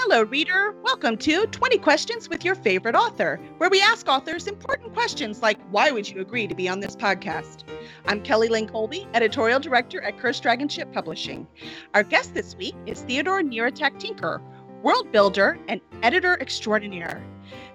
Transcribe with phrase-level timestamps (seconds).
[0.00, 0.76] Hello, reader.
[0.84, 5.58] Welcome to 20 Questions with Your Favorite Author, where we ask authors important questions like
[5.72, 7.64] why would you agree to be on this podcast?
[8.06, 11.48] I'm Kelly Lynn Colby, editorial director at Cursed Dragon Ship Publishing.
[11.94, 14.40] Our guest this week is Theodore Niratak Tinker,
[14.84, 17.20] world builder and editor extraordinaire.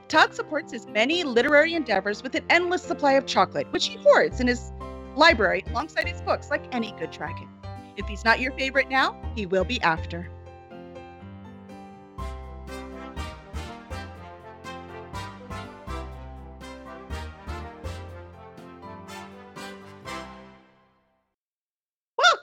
[0.07, 4.39] Todd supports his many literary endeavors with an endless supply of chocolate, which he hoards
[4.39, 4.71] in his
[5.17, 7.49] library alongside his books, like any good dragon.
[7.97, 10.29] If he's not your favorite now, he will be after.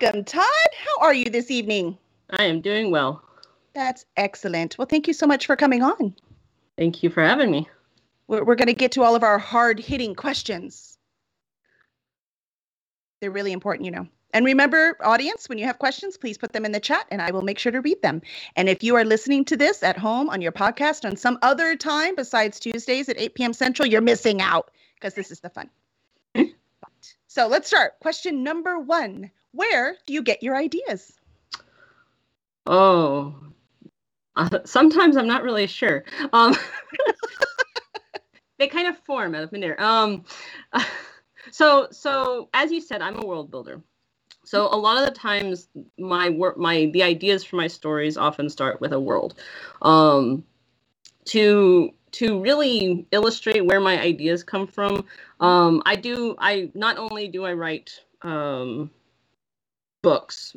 [0.00, 0.44] Welcome, Todd.
[0.78, 1.98] How are you this evening?
[2.30, 3.22] I am doing well.
[3.74, 4.78] That's excellent.
[4.78, 6.14] Well, thank you so much for coming on.
[6.78, 7.68] Thank you for having me.
[8.26, 10.96] We're, we're going to get to all of our hard hitting questions.
[13.20, 14.06] They're really important, you know.
[14.32, 17.30] And remember, audience, when you have questions, please put them in the chat and I
[17.30, 18.22] will make sure to read them.
[18.56, 21.76] And if you are listening to this at home on your podcast on some other
[21.76, 23.52] time besides Tuesdays at 8 p.m.
[23.52, 25.68] Central, you're missing out because this is the fun.
[27.26, 28.00] so let's start.
[28.00, 31.12] Question number one Where do you get your ideas?
[32.66, 33.34] Oh,
[34.36, 36.04] uh, sometimes I'm not really sure.
[36.32, 36.56] Um,
[38.58, 39.80] they kind of form out of thin air.
[39.82, 40.24] Um,
[41.50, 43.82] so, so as you said, I'm a world builder.
[44.44, 48.48] So a lot of the times, my work, my the ideas for my stories often
[48.48, 49.34] start with a world.
[49.82, 50.44] Um,
[51.26, 55.04] to to really illustrate where my ideas come from,
[55.40, 56.34] um, I do.
[56.38, 58.90] I not only do I write um,
[60.02, 60.56] books,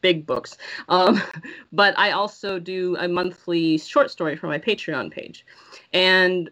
[0.00, 0.56] big books,
[0.88, 1.20] um,
[1.72, 5.44] but I also do a monthly short story for my Patreon page,
[5.92, 6.50] and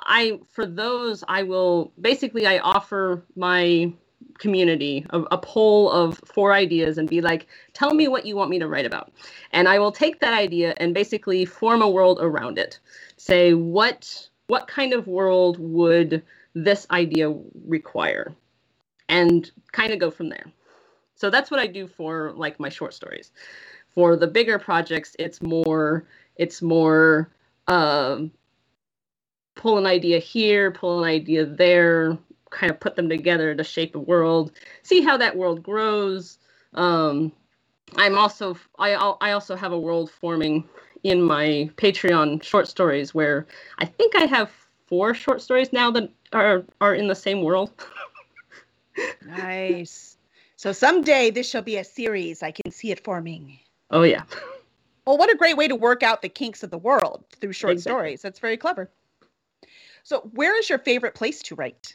[0.00, 3.92] I for those I will basically I offer my
[4.38, 8.50] community a, a, poll of four ideas and be like tell me what you want
[8.50, 9.12] me to write about.
[9.52, 12.80] And i will take that idea and basically form a world around it.
[13.16, 16.22] Say what what kind of world would
[16.54, 17.34] this idea
[17.66, 18.34] require?
[19.08, 20.46] And kind of go from there
[21.24, 23.32] so that's what i do for like my short stories
[23.94, 27.30] for the bigger projects it's more it's more
[27.66, 28.30] um,
[29.54, 32.18] pull an idea here pull an idea there
[32.54, 34.52] kind of put them together to shape a world,
[34.82, 36.38] see how that world grows.
[36.74, 37.32] Um,
[37.96, 40.64] I'm also I I also have a world forming
[41.02, 43.46] in my Patreon short stories where
[43.78, 44.50] I think I have
[44.86, 47.72] four short stories now that are are in the same world.
[49.26, 50.13] nice.
[50.64, 52.42] So someday this shall be a series.
[52.42, 53.58] I can see it forming.
[53.90, 54.22] Oh yeah.
[55.06, 57.74] Well, what a great way to work out the kinks of the world through short
[57.74, 57.92] exactly.
[57.92, 58.22] stories.
[58.22, 58.90] That's very clever.
[60.04, 61.94] So, where is your favorite place to write?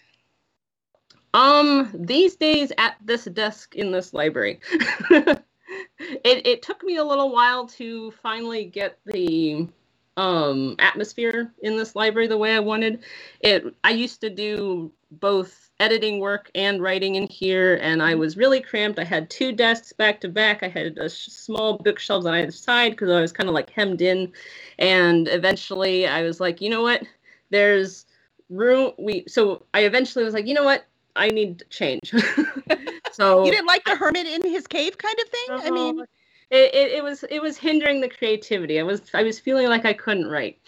[1.34, 4.60] Um, these days at this desk in this library.
[5.10, 5.42] it
[6.24, 9.68] it took me a little while to finally get the
[10.16, 13.02] um atmosphere in this library the way I wanted.
[13.40, 18.36] It I used to do both editing work and writing in here and I was
[18.36, 19.00] really cramped.
[19.00, 20.62] I had two desks back to back.
[20.62, 23.70] I had a sh- small bookshelves on either side because I was kind of like
[23.70, 24.32] hemmed in
[24.78, 27.04] and eventually I was like, "You know what?
[27.50, 28.06] There's
[28.50, 30.86] room we so I eventually was like, "You know what?
[31.16, 32.12] I need change.
[33.12, 35.48] so you didn't like the hermit in his cave kind of thing.
[35.50, 36.00] Uh, I mean,
[36.50, 38.80] it, it, it, was it was hindering the creativity.
[38.80, 40.60] I was I was feeling like I couldn't write.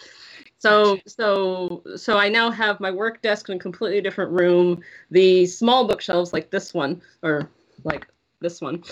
[0.62, 4.80] So so so I now have my work desk in a completely different room.
[5.10, 7.50] The small bookshelves like this one or
[7.82, 8.06] like
[8.40, 8.84] this one.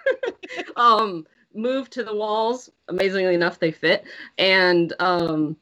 [0.76, 2.70] um moved to the walls.
[2.88, 4.04] Amazingly enough, they fit.
[4.38, 5.58] And um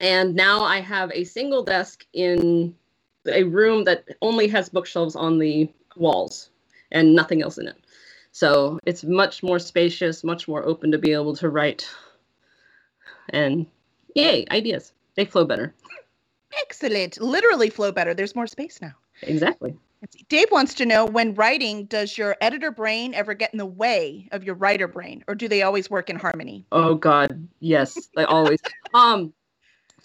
[0.00, 2.74] and now I have a single desk in
[3.26, 6.48] a room that only has bookshelves on the walls
[6.92, 7.76] and nothing else in it.
[8.32, 11.86] So it's much more spacious, much more open to be able to write.
[13.30, 13.66] And
[14.18, 14.92] yay, ideas.
[15.14, 15.74] They flow better.
[16.60, 17.20] Excellent.
[17.20, 18.14] Literally flow better.
[18.14, 18.94] There's more space now.
[19.22, 19.74] Exactly.
[20.28, 24.28] Dave wants to know when writing, does your editor brain ever get in the way
[24.30, 26.64] of your writer brain, or do they always work in harmony?
[26.70, 28.60] Oh God, yes, they always.
[28.94, 29.32] um,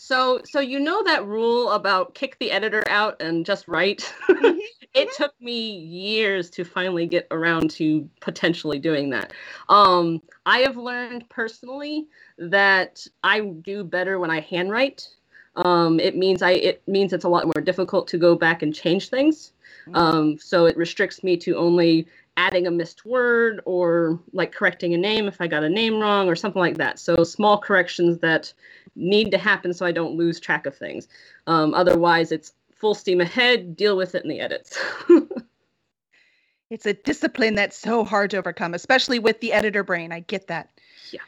[0.05, 4.13] so, so you know that rule about kick the editor out and just write?
[4.27, 4.57] Mm-hmm.
[4.94, 9.31] it took me years to finally get around to potentially doing that.
[9.69, 12.07] Um, I have learned personally
[12.38, 15.07] that I do better when I handwrite.
[15.55, 18.75] Um, it means I it means it's a lot more difficult to go back and
[18.75, 19.53] change things.
[19.88, 19.95] Mm-hmm.
[19.95, 22.07] Um, so it restricts me to only
[22.38, 26.27] adding a missed word or like correcting a name if I got a name wrong
[26.27, 27.00] or something like that.
[27.00, 28.51] So small corrections that
[28.95, 31.07] need to happen so I don't lose track of things.
[31.47, 34.77] Um, otherwise, it's full steam ahead, deal with it in the edits.
[36.69, 40.12] it's a discipline that's so hard to overcome, especially with the editor brain.
[40.12, 40.69] I get that.
[41.12, 41.21] Yeah.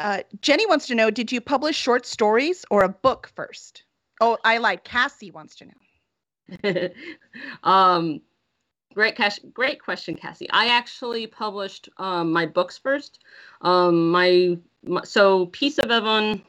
[0.00, 3.82] Uh, Jenny wants to know Did you publish short stories or a book first?
[4.20, 4.84] Oh, I lied.
[4.84, 6.88] Cassie wants to know.
[7.62, 8.20] um,
[8.94, 10.48] great, Cash, great question, Cassie.
[10.50, 13.20] I actually published um, my books first.
[13.62, 16.42] Um, my, my so Piece of Evon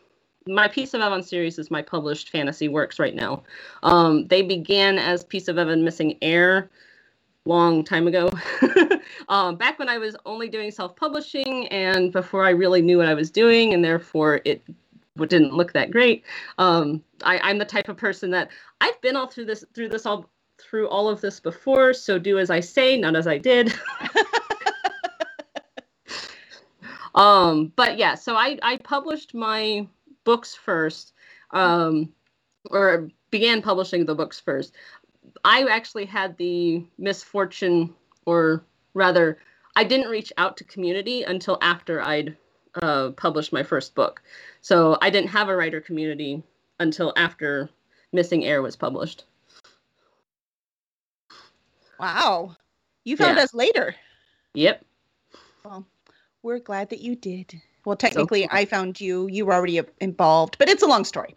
[0.47, 3.43] my Piece of Evon series is my published fantasy works right now.
[3.83, 6.69] Um, they began as Piece of Evon Missing Heir
[7.45, 8.31] long time ago.
[9.29, 13.13] um, back when I was only doing self-publishing and before I really knew what I
[13.13, 14.63] was doing, and therefore it
[15.17, 16.23] didn't look that great.
[16.57, 18.49] Um, I, I'm the type of person that
[18.81, 20.29] I've been all through this through this all
[20.61, 21.93] through all of this before.
[21.93, 23.73] So do as I say, not as I did.
[27.15, 29.87] um, but yeah, so I I published my
[30.23, 31.13] books first,
[31.51, 32.13] um,
[32.69, 34.75] or began publishing the books first.
[35.43, 37.93] I actually had the misfortune,
[38.25, 38.63] or
[38.93, 39.37] rather,
[39.75, 42.35] I didn't reach out to community until after I'd
[42.81, 44.21] uh, published my first book.
[44.61, 46.43] So I didn't have a writer community
[46.79, 47.69] until after
[48.11, 49.25] Missing Heir was published.
[51.99, 52.55] Wow.
[53.03, 53.43] You found yeah.
[53.43, 53.95] us later.
[54.53, 54.85] Yep.
[55.63, 55.85] Well,
[56.43, 57.61] we're glad that you did.
[57.85, 59.27] Well, technically, so, I found you.
[59.29, 61.33] You were already involved, but it's a long story.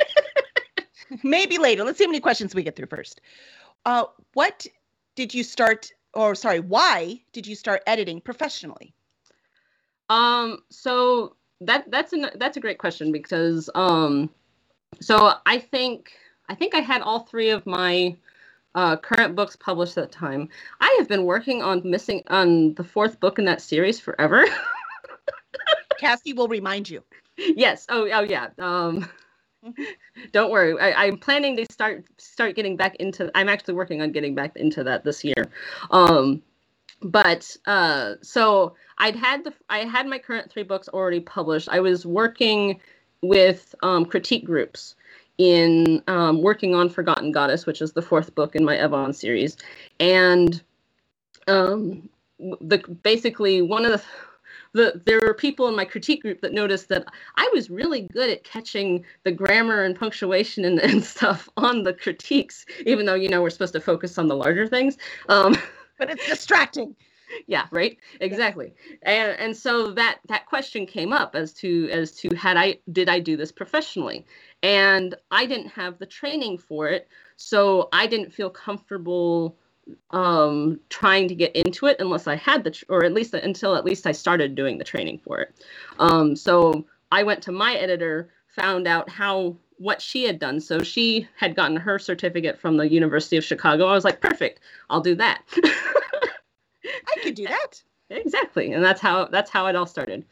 [1.23, 1.85] Maybe later.
[1.85, 3.20] Let's see how many questions we get through first.
[3.85, 4.05] Uh,
[4.35, 4.67] what
[5.14, 8.94] did you start, or sorry, why did you start editing professionally?
[10.09, 14.31] Um, so that that's an that's a great question because um,
[15.00, 16.12] so I think
[16.49, 18.17] I think I had all three of my
[18.74, 20.48] uh, current books published at the time.
[20.80, 24.44] I have been working on missing on the fourth book in that series forever.
[25.98, 27.02] Cassie will remind you.
[27.36, 27.86] Yes.
[27.88, 28.48] Oh, oh yeah.
[28.58, 29.08] Um,
[30.32, 30.78] don't worry.
[30.78, 33.30] I, am planning to start start getting back into.
[33.34, 35.48] I'm actually working on getting back into that this year.
[35.90, 36.42] Um,
[37.02, 41.68] but uh, so I'd had the I had my current three books already published.
[41.70, 42.80] I was working
[43.22, 44.96] with um, critique groups
[45.38, 49.56] in um, working on Forgotten Goddess, which is the fourth book in my Evon series,
[50.00, 50.62] and
[51.49, 52.08] um,
[52.38, 54.02] the basically one of the
[54.75, 57.05] the, there were people in my critique group that noticed that
[57.37, 61.93] I was really good at catching the grammar and punctuation and, and stuff on the
[61.93, 64.96] critiques, even though, you know, we're supposed to focus on the larger things.
[65.28, 65.56] Um,
[65.99, 66.96] but it's distracting.
[67.46, 72.28] yeah right exactly and and so that that question came up as to as to
[72.37, 74.25] had i did i do this professionally
[74.62, 79.56] and i didn't have the training for it so i didn't feel comfortable
[80.11, 83.75] um, trying to get into it unless I had the, tr- or at least until
[83.75, 85.55] at least I started doing the training for it.
[85.99, 90.61] Um, so I went to my editor, found out how what she had done.
[90.61, 93.87] So she had gotten her certificate from the University of Chicago.
[93.87, 95.43] I was like, perfect, I'll do that.
[95.56, 97.82] I could do that.
[98.11, 100.26] Exactly, and that's how that's how it all started.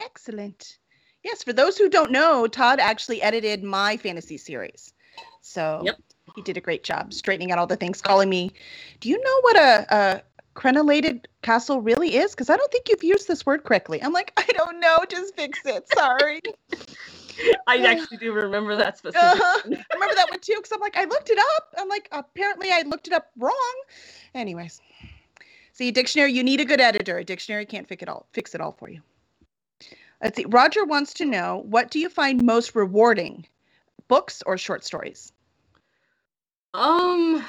[0.00, 0.78] Excellent.
[1.26, 4.94] Yes, for those who don't know, Todd actually edited my fantasy series.
[5.42, 5.96] So yep
[6.34, 8.52] he did a great job straightening out all the things, calling me.
[9.00, 10.22] Do you know what a, a
[10.54, 12.32] crenellated castle really is?
[12.32, 14.02] Because I don't think you've used this word correctly.
[14.02, 14.98] I'm like, I don't know.
[15.08, 15.88] Just fix it.
[15.94, 16.40] Sorry.
[17.66, 19.40] I actually do remember that specifically.
[19.40, 19.60] Uh-huh.
[19.64, 21.74] I remember that one too because I'm like, I looked it up.
[21.78, 23.74] I'm like, apparently I looked it up wrong.
[24.34, 24.80] Anyways,
[25.72, 26.32] see, dictionary.
[26.32, 27.18] You need a good editor.
[27.18, 28.26] A dictionary can't fix it all.
[28.32, 29.00] Fix it all for you.
[30.22, 30.46] Let's see.
[30.48, 33.46] Roger wants to know what do you find most rewarding,
[34.08, 35.32] books or short stories?
[36.74, 37.44] Um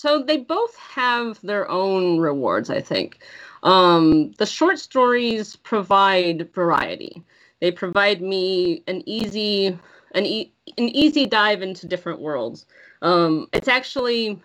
[0.00, 3.18] so they both have their own rewards, I think.
[3.62, 7.22] Um, the short stories provide variety.
[7.60, 9.78] They provide me an easy
[10.12, 12.64] an, e- an easy dive into different worlds.
[13.02, 14.42] Um, it's actually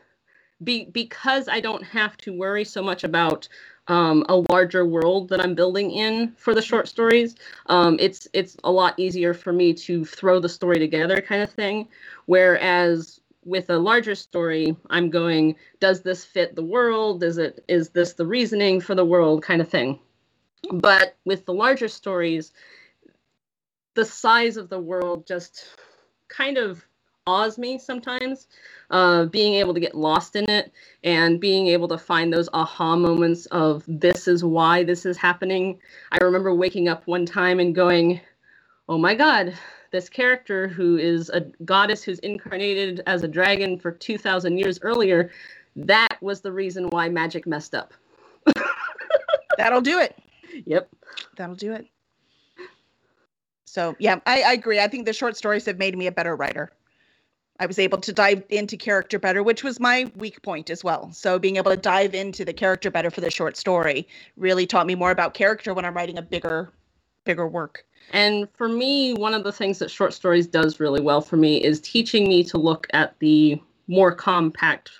[0.63, 3.47] be- because I don't have to worry so much about
[3.88, 7.36] um, a larger world that I'm building in for the short stories.
[7.68, 11.51] Um, it's it's a lot easier for me to throw the story together, kind of
[11.51, 11.88] thing.
[12.25, 17.24] Whereas with a larger story, I'm going, does this fit the world?
[17.24, 20.00] Is it is this the reasoning for the world, kind of thing.
[20.72, 22.51] But with the larger stories,
[23.94, 25.63] the size of the world just
[26.27, 26.84] kind of
[27.27, 28.48] awes me sometimes.
[28.91, 30.72] Uh, being able to get lost in it
[31.03, 35.79] and being able to find those aha moments of this is why this is happening.
[36.12, 38.22] I remember waking up one time and going,
[38.88, 39.58] oh my God,
[39.91, 45.32] this character who is a goddess who's incarnated as a dragon for 2,000 years earlier,
[45.75, 47.91] that was the reason why magic messed up.
[49.58, 50.15] That'll do it.
[50.65, 50.89] Yep.
[51.38, 51.88] That'll do it.
[53.65, 54.79] So, yeah, I, I agree.
[54.79, 56.72] I think the short stories have made me a better writer
[57.59, 61.12] I was able to dive into character better, which was my weak point as well.
[61.13, 64.88] So being able to dive into the character better for the short story really taught
[64.88, 66.74] me more about character when I'm writing a bigger,
[67.24, 67.85] bigger work.
[68.12, 71.63] And for me, one of the things that short stories does really well for me
[71.63, 74.91] is teaching me to look at the more compact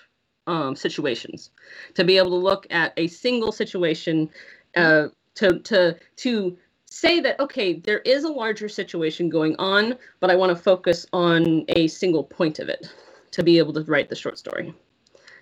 [0.46, 1.50] um, situations,
[1.94, 4.30] to be able to look at a single situation,
[4.76, 6.56] uh, to to to
[6.96, 11.06] say that okay there is a larger situation going on but i want to focus
[11.12, 12.88] on a single point of it
[13.36, 14.74] to be able to write the short story.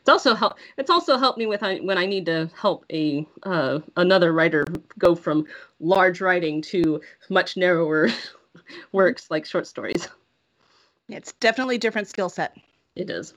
[0.00, 3.78] It's also help it's also helped me with when i need to help a uh,
[3.96, 4.66] another writer
[4.98, 5.46] go from
[5.80, 8.10] large writing to much narrower
[8.92, 10.08] works like short stories.
[11.08, 12.56] It's definitely different skill set.
[12.96, 13.32] It is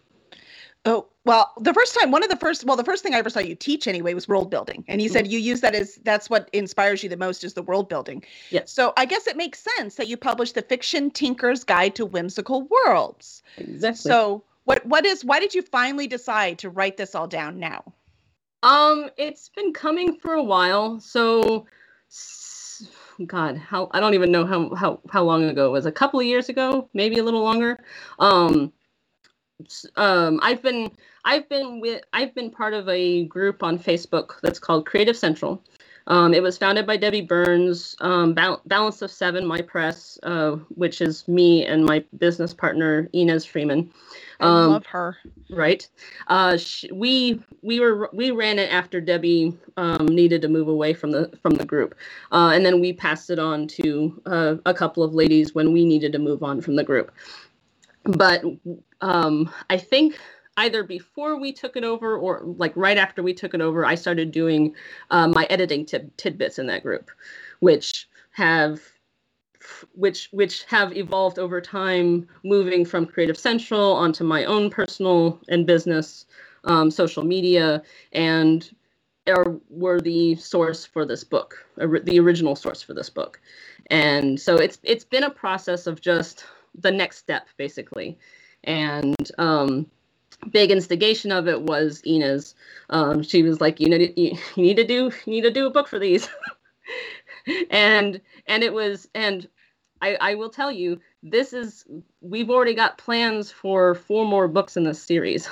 [0.88, 3.29] Oh, well, the first time, one of the first, well, the first thing I ever
[3.29, 4.86] saw you teach anyway was world building.
[4.88, 5.34] And you said mm-hmm.
[5.34, 8.24] you use that as that's what inspires you the most is the world building.
[8.50, 8.72] Yes.
[8.72, 12.70] So I guess it makes sense that you published the Fiction Tinker's Guide to Whimsical
[12.70, 13.44] Worlds.
[13.58, 14.10] Exactly.
[14.10, 17.84] So what what is why did you finally decide to write this all down now?
[18.63, 21.01] Um, it's been coming for a while.
[21.01, 21.65] So
[23.25, 25.86] God, how I don't even know how how how long ago it was.
[25.86, 27.84] A couple of years ago, maybe a little longer.
[28.20, 28.72] Um
[29.96, 30.92] um, I've been
[31.26, 35.64] I've been with I've been part of a group on Facebook that's called Creative Central.
[36.08, 41.02] Um, it was founded by Debbie Burns, um, Balance of Seven, my press, uh, which
[41.02, 43.92] is me and my business partner Inez Freeman.
[44.40, 45.18] Um, I love her.
[45.50, 45.86] Right.
[46.28, 46.58] Uh,
[46.94, 51.30] we we were we ran it after Debbie um, needed to move away from the
[51.42, 51.94] from the group,
[52.32, 55.84] uh, and then we passed it on to uh, a couple of ladies when we
[55.86, 57.12] needed to move on from the group
[58.08, 58.44] but
[59.01, 60.20] um, I think
[60.58, 63.96] either before we took it over or like right after we took it over, I
[63.96, 64.75] started doing
[65.12, 67.10] uh, my editing tidbits in that group,
[67.60, 68.82] which have
[69.94, 75.66] which which have evolved over time, moving from Creative Central onto my own personal and
[75.66, 76.25] business
[76.63, 78.74] um, social media, and
[79.27, 83.39] are were the source for this book, the original source for this book,
[83.88, 86.46] and so it's it's been a process of just
[86.80, 88.18] the next step basically
[88.68, 89.88] and um,
[90.52, 92.54] big instigation of it was Ina's.
[92.92, 95.72] Um, she was like, you need you, need to do you need to do a
[95.72, 96.30] book for these,
[97.72, 99.48] and and it was and
[100.02, 101.86] I I will tell you this is
[102.22, 105.50] we've already got plans for four more books in this series.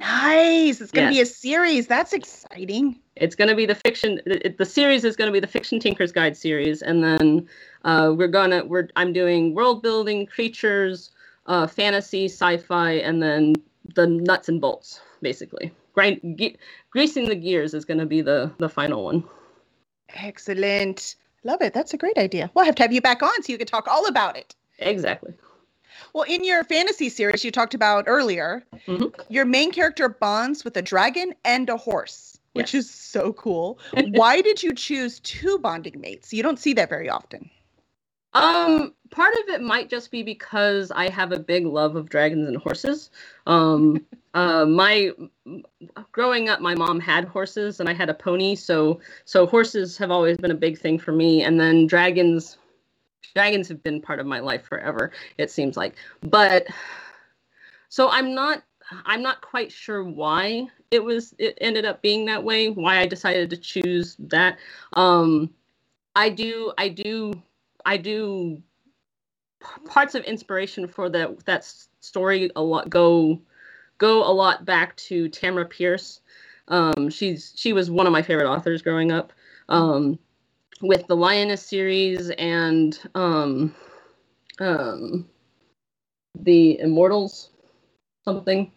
[0.00, 0.80] Nice.
[0.80, 1.18] It's going to yes.
[1.18, 1.86] be a series.
[1.88, 3.00] That's exciting.
[3.16, 4.20] It's going to be the fiction.
[4.26, 7.48] The, the series is going to be the Fiction Tinker's Guide series, and then
[7.84, 11.10] uh, we're gonna we're I'm doing world building, creatures,
[11.48, 13.54] uh, fantasy, sci-fi, and then
[13.94, 15.72] the nuts and bolts, basically.
[15.94, 16.56] Grind, ge-
[16.90, 19.24] greasing the gears is going to be the the final one.
[20.10, 21.16] Excellent.
[21.44, 21.72] Love it.
[21.72, 22.50] That's a great idea.
[22.54, 24.54] We'll have to have you back on so you can talk all about it.
[24.78, 25.34] Exactly.
[26.12, 29.20] Well, in your fantasy series you talked about earlier, mm-hmm.
[29.28, 32.84] your main character bonds with a dragon and a horse, which yes.
[32.84, 33.78] is so cool.
[34.10, 36.32] Why did you choose two bonding mates?
[36.32, 37.50] You don't see that very often.
[38.34, 42.48] Um, part of it might just be because I have a big love of dragons
[42.48, 43.10] and horses.
[43.46, 45.12] Um, uh, my
[46.12, 50.10] growing up, my mom had horses and I had a pony, so so horses have
[50.10, 51.42] always been a big thing for me.
[51.42, 52.58] And then dragons,
[53.34, 55.12] dragons have been part of my life forever.
[55.38, 56.66] It seems like, but
[57.88, 58.62] so I'm not
[59.04, 62.70] I'm not quite sure why it was it ended up being that way.
[62.70, 64.58] Why I decided to choose that.
[64.92, 65.50] Um,
[66.14, 67.32] I do I do
[67.84, 68.62] I do
[69.86, 71.64] parts of inspiration for that that
[72.00, 73.40] story a lot go
[73.98, 76.20] go a lot back to Tamora Pierce.
[76.68, 79.32] Um, she's she was one of my favorite authors growing up.
[79.68, 80.18] Um,
[80.80, 83.74] with the Lioness series and um,
[84.60, 85.28] um,
[86.38, 87.50] the Immortals,
[88.24, 88.70] something.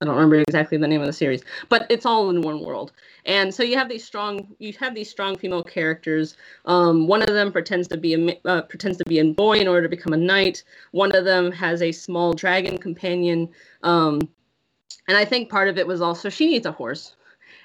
[0.00, 2.92] I don't remember exactly the name of the series, but it's all in one world.
[3.26, 6.36] And so you have these strong, you have these strong female characters.
[6.66, 9.66] Um, one of them pretends to be a uh, pretends to be a boy in
[9.66, 10.62] order to become a knight.
[10.92, 13.48] One of them has a small dragon companion.
[13.82, 14.20] Um,
[15.08, 17.16] and I think part of it was also she needs a horse.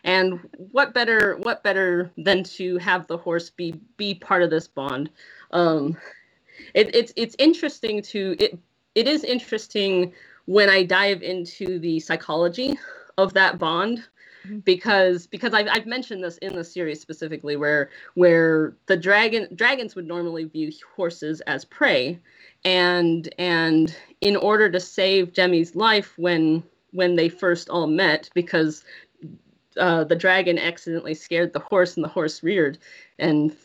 [0.04, 0.40] And
[0.72, 5.12] what better, what better than to have the horse be be part of this bond?
[5.52, 5.98] Um,
[6.74, 8.58] it, it's it's interesting to it.
[8.96, 10.14] It is interesting
[10.46, 12.78] when I dive into the psychology
[13.18, 14.04] of that bond
[14.46, 14.60] mm-hmm.
[14.60, 19.96] because because I've, I've mentioned this in the series specifically where where the dragon dragons
[19.96, 22.20] would normally view horses as prey
[22.66, 28.84] and and in order to save Jemmy's life when when they first all met because
[29.78, 32.78] uh, the dragon accidentally scared the horse and the horse reared
[33.18, 33.56] and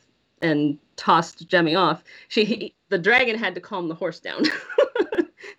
[0.41, 4.43] and tossed Jemmy off she the dragon had to calm the horse down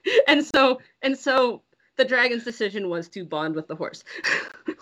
[0.27, 1.61] and so and so
[1.97, 4.03] the dragon's decision was to bond with the horse.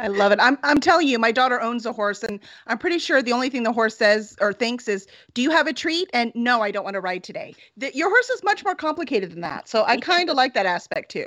[0.00, 0.38] I love it.
[0.40, 3.50] I'm I'm telling you, my daughter owns a horse, and I'm pretty sure the only
[3.50, 6.70] thing the horse says or thinks is, "Do you have a treat?" And no, I
[6.70, 7.54] don't want to ride today.
[7.76, 10.66] The, your horse is much more complicated than that, so I kind of like that
[10.66, 11.26] aspect too.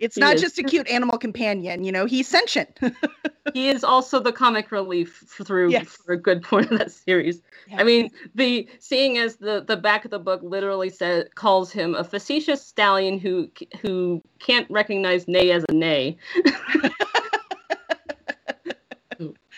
[0.00, 0.40] It's He not is.
[0.42, 1.82] just a cute animal companion.
[1.82, 2.78] You know, he's sentient.
[3.54, 5.88] he is also the comic relief through Yes.
[5.88, 7.42] for a good point of that series.
[7.68, 7.80] Yeah.
[7.80, 11.94] I mean, the seeing as the the back of the book literally says calls him
[11.96, 13.50] a facetious stallion who
[13.82, 16.16] who can't recognize nay as a nay.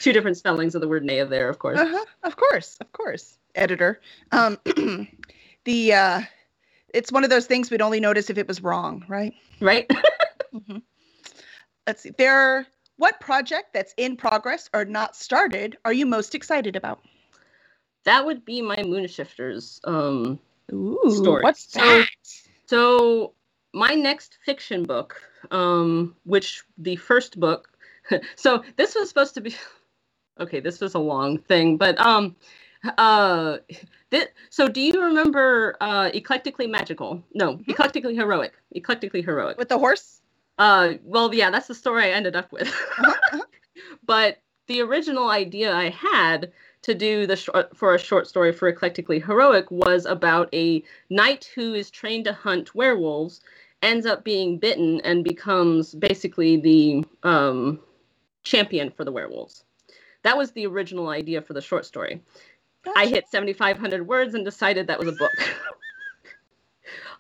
[0.01, 1.79] Two different spellings of the word nay there, of course.
[1.79, 2.05] Uh-huh.
[2.23, 3.37] Of course, of course.
[3.55, 4.01] Editor.
[4.33, 4.59] Um,
[5.65, 6.21] the uh,
[6.95, 9.33] it's one of those things we'd only notice if it was wrong, right?
[9.61, 9.91] Right?
[10.55, 10.81] Mhm.
[11.87, 12.11] Let's see.
[12.17, 12.67] There.
[12.97, 17.01] What project that's in progress or not started are you most excited about?
[18.05, 20.39] that would be my Moonshifters um
[20.73, 21.43] Ooh, Stories.
[21.45, 22.07] what's So- that?
[22.67, 23.35] So
[23.75, 27.69] my next fiction book, um, which the first book,
[28.37, 29.55] so this was supposed to be,
[30.41, 32.37] okay, this was a long thing, but um,
[32.97, 33.59] uh,
[34.51, 37.23] so do you remember uh, eclectically magical?
[37.35, 37.67] No, Mhm.
[37.67, 38.55] eclectically heroic.
[38.75, 39.59] Eclectically heroic.
[39.59, 40.23] With the horse?
[40.59, 42.69] Uh, well, yeah, that's the story I ended up with.
[42.69, 43.45] Uh-huh, uh-huh.
[44.07, 46.53] but the original idea I had
[46.83, 51.51] to do the short for a short story for eclectically heroic was about a knight
[51.55, 53.41] who is trained to hunt werewolves
[53.83, 57.81] ends up being bitten and becomes basically the um,
[58.45, 59.65] champion for the werewolves
[60.23, 62.23] that was the original idea for the short story.
[62.97, 65.33] I hit 7500 words and decided that was a book.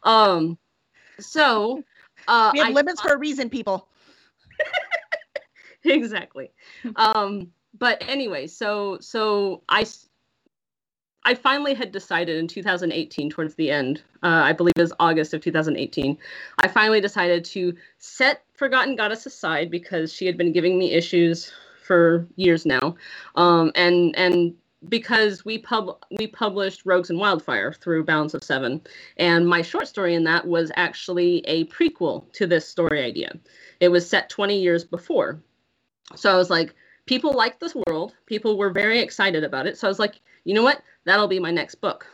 [0.04, 0.56] Um
[1.18, 1.82] so
[2.28, 3.88] uh We have I limits for a reason, people.
[5.84, 6.52] exactly.
[6.94, 9.84] Um but anyway so so I
[11.24, 15.34] I finally had decided in 2018 towards the end uh, i believe it was august
[15.34, 16.16] of 2018
[16.60, 21.52] i finally decided to set forgotten goddess aside because she had been giving me issues
[21.88, 22.94] for years now
[23.34, 24.54] um and and
[24.88, 28.80] because we pub we published rogues and wildfire through balance of seven
[29.16, 33.32] and my short story in that was actually a prequel to this story idea
[33.80, 35.42] it was set 20 years before
[36.14, 36.74] so I was like,
[37.06, 38.14] people like this world.
[38.26, 39.78] People were very excited about it.
[39.78, 40.82] So I was like, you know what?
[41.04, 42.06] That'll be my next book.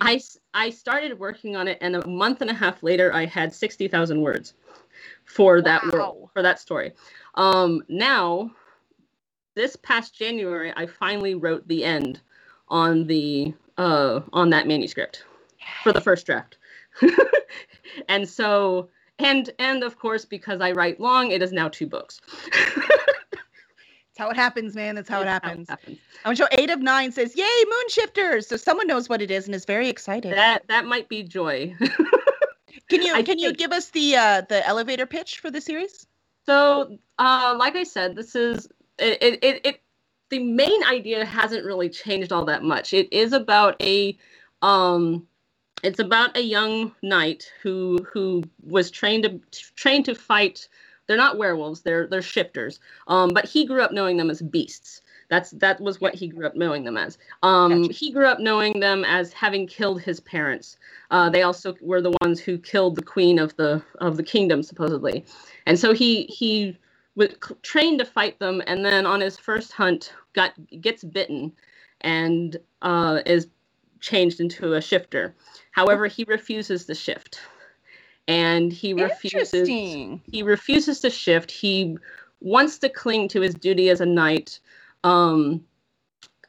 [0.00, 0.20] I
[0.54, 4.20] I started working on it, and a month and a half later, I had 60,000
[4.20, 4.54] words
[5.24, 6.92] for that world, for that story.
[7.34, 8.50] Um, now,
[9.54, 12.20] this past January, I finally wrote the end
[12.68, 15.24] on the uh, on that manuscript
[15.82, 16.58] for the first draft.
[18.08, 22.20] and so and and of course because I write long, it is now two books.
[22.52, 24.96] That's how it happens, man.
[24.96, 25.68] That's how it That's happens.
[26.24, 29.46] I'm show eight of nine says, Yay, moon shifters!" So someone knows what it is
[29.46, 30.32] and is very excited.
[30.32, 31.74] That that might be joy.
[32.90, 36.06] Can you I can you give us the uh the elevator pitch for the series?
[36.46, 38.66] so, uh, like I said, this is
[38.98, 39.82] it, it, it, it.
[40.30, 42.92] The main idea hasn't really changed all that much.
[42.92, 44.16] It is about a,
[44.62, 45.26] um,
[45.82, 49.40] it's about a young knight who who was trained to
[49.76, 50.68] trained to fight.
[51.06, 51.82] They're not werewolves.
[51.82, 52.80] They're they're shifters.
[53.06, 55.02] Um, but he grew up knowing them as beasts.
[55.30, 57.16] That's that was what he grew up knowing them as.
[57.44, 57.94] Um, Gotcha.
[57.94, 60.76] he grew up knowing them as having killed his parents.
[61.12, 64.62] Uh, they also were the ones who killed the queen of the of the kingdom
[64.62, 65.24] supposedly,
[65.66, 66.76] and so he he
[67.14, 67.28] was
[67.62, 68.60] trained to fight them.
[68.66, 71.52] And then on his first hunt, got gets bitten,
[72.00, 73.46] and uh, is
[74.00, 75.32] changed into a shifter.
[75.70, 77.38] However, he refuses to shift,
[78.26, 81.52] and he refuses he refuses to shift.
[81.52, 81.96] He
[82.40, 84.58] wants to cling to his duty as a knight.
[85.04, 85.64] Um,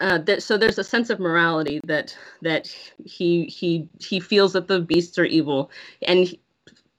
[0.01, 2.67] uh, that, so there's a sense of morality that that
[3.05, 5.71] he he he feels that the beasts are evil,
[6.03, 6.41] and he-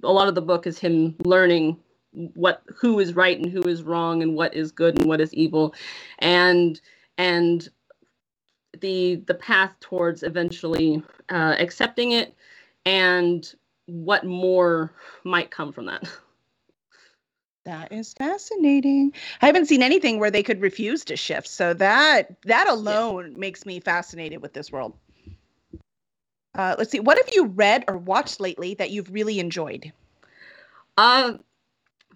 [0.04, 1.78] a lot of the book is him learning
[2.12, 5.34] what who is right and who is wrong, and what is good and what is
[5.34, 5.74] evil,
[6.20, 6.80] and
[7.18, 7.68] and
[8.80, 12.34] the the path towards eventually uh, accepting it,
[12.86, 13.54] and
[13.86, 14.92] what more
[15.24, 16.04] might come from that.
[17.64, 19.12] That is fascinating.
[19.40, 23.64] I haven't seen anything where they could refuse to shift, so that that alone makes
[23.64, 24.94] me fascinated with this world.
[26.55, 27.01] Uh, let's see.
[27.01, 29.92] What have you read or watched lately that you've really enjoyed?
[30.98, 31.35] Uh,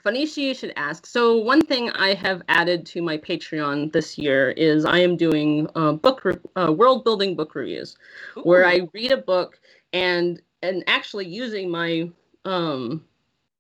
[0.03, 1.07] Phoenicia, you should ask.
[1.07, 5.69] So one thing I have added to my Patreon this year is I am doing
[5.75, 7.97] uh, book re- uh, world building book reviews,
[8.43, 9.61] where I read a book
[9.93, 12.11] and and actually using my
[12.45, 13.05] um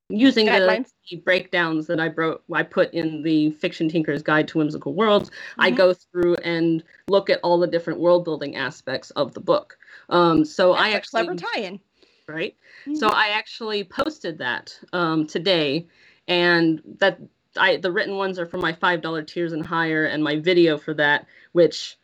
[0.08, 0.92] using the, Guidelines.
[1.10, 5.30] the breakdowns that I wrote I put in the Fiction Tinker's Guide to Whimsical Worlds.
[5.58, 5.76] I Mhm.
[5.76, 9.78] go through and look at all the different world building aspects of the book.
[10.08, 11.80] Um, so I That's a actually clever tie-in.
[12.28, 12.56] right?
[12.82, 12.94] Mm-hmm.
[12.94, 15.86] So I actually posted that um, today,
[16.28, 17.18] and that
[17.56, 20.76] I the written ones are for my five dollar tiers and higher, and my video
[20.78, 21.96] for that, which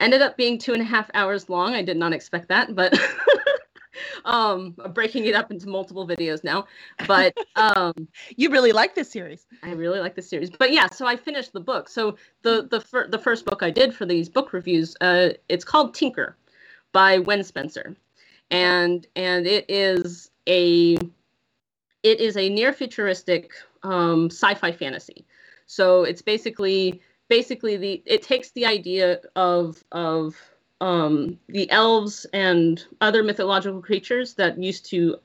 [0.00, 1.74] ended up being two and a half hours long.
[1.74, 2.92] I did not expect that, but
[4.24, 6.64] um breaking it up into multiple videos now
[7.06, 7.92] but um
[8.36, 9.46] you really like this series.
[9.62, 11.88] I really like this series but yeah so i finished the book.
[11.88, 15.64] So the the, fir- the first book i did for these book reviews uh it's
[15.64, 16.36] called tinker
[16.92, 17.96] by wen spencer.
[18.50, 20.96] And and it is a
[22.02, 23.52] it is a near futuristic
[23.82, 25.26] um sci-fi fantasy.
[25.66, 30.36] So it's basically basically the it takes the idea of of
[30.82, 35.16] um, the elves and other mythological creatures that used to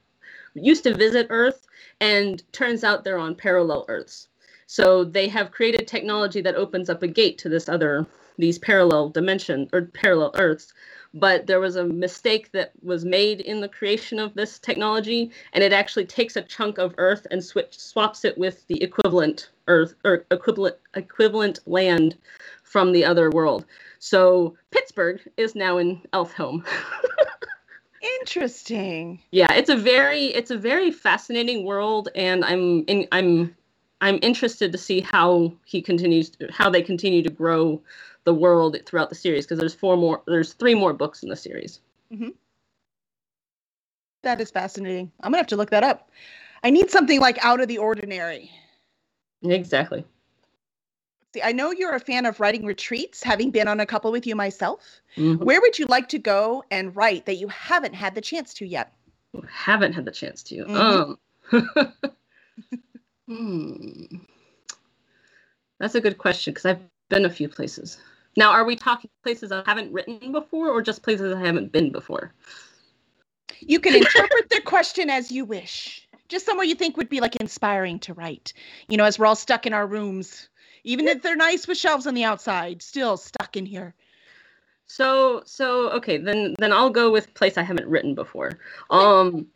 [0.54, 1.68] used to visit Earth,
[2.00, 4.28] and turns out they're on parallel Earths.
[4.68, 8.06] So they have created technology that opens up a gate to this other
[8.38, 10.74] these parallel dimension or parallel Earths.
[11.14, 15.64] But there was a mistake that was made in the creation of this technology, and
[15.64, 19.96] it actually takes a chunk of Earth and switch, swaps it with the equivalent Earth
[20.04, 22.18] or equivalent equivalent land
[22.64, 23.66] from the other world.
[24.00, 26.66] So Pittsburgh is now in Elfhome.
[28.22, 29.20] Interesting.
[29.32, 33.56] Yeah, it's a very it's a very fascinating world, and I'm in, I'm
[34.02, 37.82] I'm interested to see how he continues how they continue to grow
[38.28, 41.36] the world throughout the series because there's four more there's three more books in the
[41.36, 41.80] series.
[42.14, 42.32] Mm-hmm.
[44.24, 45.10] That is fascinating.
[45.22, 46.12] I'm gonna have to look that up.
[46.62, 48.52] I need something like out of the ordinary.
[49.44, 50.04] Exactly.
[51.34, 54.28] See, I know you're a fan of writing retreats, having been on a couple with
[54.28, 55.00] you myself.
[55.16, 55.46] Mm-hmm.
[55.46, 58.66] Where would you like to go and write that you haven't had the chance to
[58.66, 58.92] yet?
[59.50, 60.66] Haven't had the chance to.
[60.66, 61.56] Mm-hmm.
[61.56, 61.94] Um,
[63.28, 64.18] hmm.
[65.80, 68.00] That's a good question because I've been a few places.
[68.38, 71.92] Now, are we talking places I haven't written before or just places I haven't been
[71.92, 72.34] before?
[73.60, 76.08] You can interpret the question as you wish.
[76.30, 78.54] Just somewhere you think would be like inspiring to write.
[78.88, 80.48] You know, as we're all stuck in our rooms
[80.88, 83.94] even if they're nice with shelves on the outside, still stuck in here.
[84.86, 88.58] So so okay, then then I'll go with place I haven't written before.
[88.90, 89.48] Um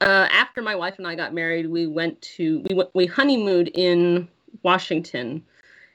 [0.00, 3.68] uh, after my wife and I got married, we went to we went we honeymooned
[3.74, 4.26] in
[4.64, 5.44] Washington,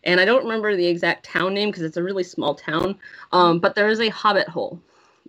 [0.04, 2.98] and I don't remember the exact town name because it's a really small town.
[3.32, 4.82] Um, but there is a hobbit hole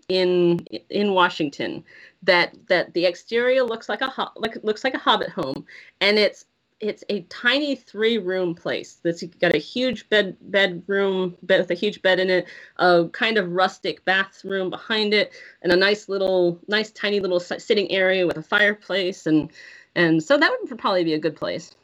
[0.09, 1.85] in in Washington
[2.23, 5.67] that that the exterior looks like a ho- like looks like a hobbit home,
[6.01, 6.47] and it's
[6.81, 11.75] it's a tiny three room place that's got a huge bed bedroom bed with a
[11.75, 12.47] huge bed in it
[12.79, 15.33] a kind of rustic bathroom behind it
[15.63, 19.51] and a nice little nice tiny little sitting area with a fireplace and
[19.95, 21.75] and so that would probably be a good place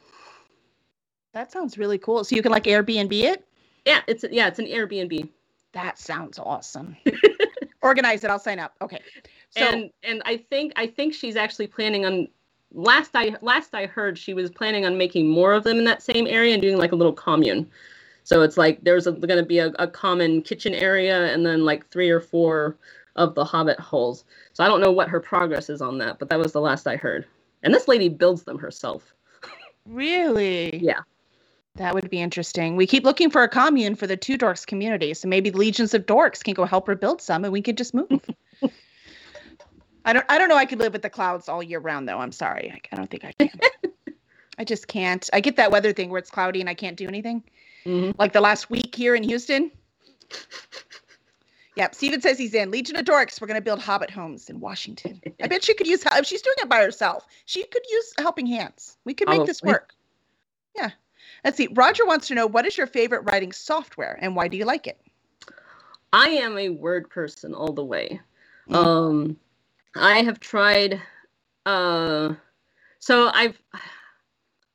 [1.33, 3.45] that sounds really cool so you can like airbnb it
[3.85, 5.27] yeah it's yeah it's an airbnb
[5.73, 6.95] that sounds awesome
[7.81, 9.01] organize it i'll sign up okay
[9.49, 12.27] so, and and i think i think she's actually planning on
[12.73, 16.01] last I last I heard, she was planning on making more of them in that
[16.01, 17.69] same area and doing like a little commune.
[18.23, 21.87] So it's like there's going to be a, a common kitchen area and then like
[21.89, 22.77] three or four
[23.15, 24.25] of the hobbit holes.
[24.53, 26.87] So I don't know what her progress is on that, but that was the last
[26.87, 27.25] I heard.
[27.63, 29.13] And this lady builds them herself.
[29.87, 30.77] Really?
[30.77, 30.99] Yeah.
[31.75, 32.75] That would be interesting.
[32.75, 35.13] We keep looking for a commune for the two dorks community.
[35.13, 37.77] So maybe the legions of dorks can go help her build some and we could
[37.77, 38.29] just move.
[40.05, 42.19] I don't I don't know I could live with the clouds all year round though.
[42.19, 42.71] I'm sorry.
[42.73, 43.51] I, I don't think I can.
[44.57, 45.29] I just can't.
[45.31, 47.43] I get that weather thing where it's cloudy and I can't do anything.
[47.85, 48.19] Mm-hmm.
[48.19, 49.71] Like the last week here in Houston.
[51.77, 52.69] Yep, Steven says he's in.
[52.69, 55.21] Legion of Dorks, we're going to build hobbit homes in Washington.
[55.41, 57.25] I bet she could use if she's doing it by herself.
[57.45, 58.97] She could use helping hands.
[59.05, 59.93] We could make oh, this work.
[60.75, 60.91] Yeah.
[61.43, 61.69] Let's see.
[61.73, 64.87] Roger wants to know what is your favorite writing software and why do you like
[64.87, 64.99] it?
[66.13, 68.19] I am a word person all the way.
[68.69, 68.75] Mm-hmm.
[68.75, 69.37] Um
[69.95, 71.01] I have tried
[71.65, 72.33] uh
[72.99, 73.61] so I've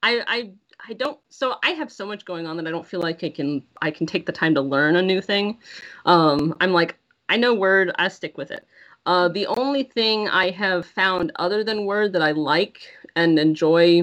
[0.03, 0.53] I I
[0.89, 3.31] I don't so I have so much going on that I don't feel like I
[3.31, 5.59] can I can take the time to learn a new thing.
[6.05, 6.99] Um I'm like
[7.29, 8.67] I know word, I stick with it.
[9.05, 12.81] Uh the only thing I have found other than word that I like
[13.15, 14.03] and enjoy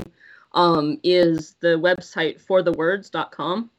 [0.54, 3.70] um is the website 4thewords.com.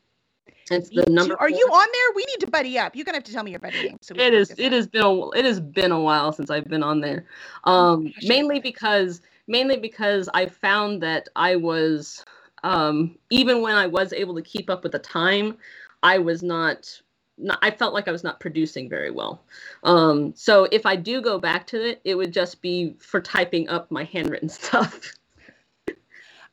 [0.70, 1.34] It's the number.
[1.34, 1.50] Are four.
[1.50, 2.12] you on there?
[2.16, 2.96] We need to buddy up.
[2.96, 3.98] You're gonna have to tell me your buddy name.
[4.00, 4.54] So it is.
[4.56, 5.30] It has been a.
[5.30, 7.26] It has been a while since I've been on there.
[7.64, 12.24] Um, oh, mainly because mainly because I found that I was
[12.62, 15.58] um, even when I was able to keep up with the time,
[16.02, 17.00] I was not.
[17.36, 19.44] not I felt like I was not producing very well.
[19.82, 23.68] Um, so if I do go back to it, it would just be for typing
[23.68, 25.12] up my handwritten stuff.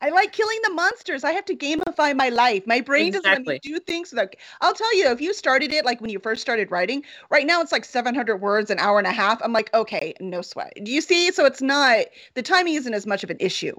[0.01, 1.23] I like killing the monsters.
[1.23, 2.65] I have to gamify my life.
[2.65, 4.11] My brain doesn't let me do things.
[4.13, 7.45] Like I'll tell you, if you started it like when you first started writing, right
[7.45, 9.39] now it's like 700 words, an hour and a half.
[9.43, 10.73] I'm like, okay, no sweat.
[10.83, 11.31] Do you see?
[11.31, 13.75] So it's not the timing isn't as much of an issue.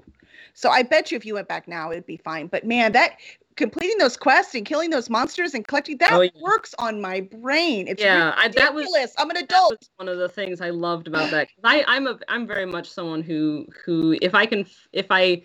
[0.53, 2.47] So I bet you if you went back now, it'd be fine.
[2.47, 3.17] But man, that
[3.55, 6.29] completing those quests and killing those monsters and collecting that Oh, yeah.
[6.41, 7.87] works on my brain.
[7.87, 9.89] It's Yeah, I- that was- I'm an adult.
[9.97, 11.49] one of the things I loved about that.
[11.63, 15.43] I, I'm a, I'm very much someone who, who, if I can, if I,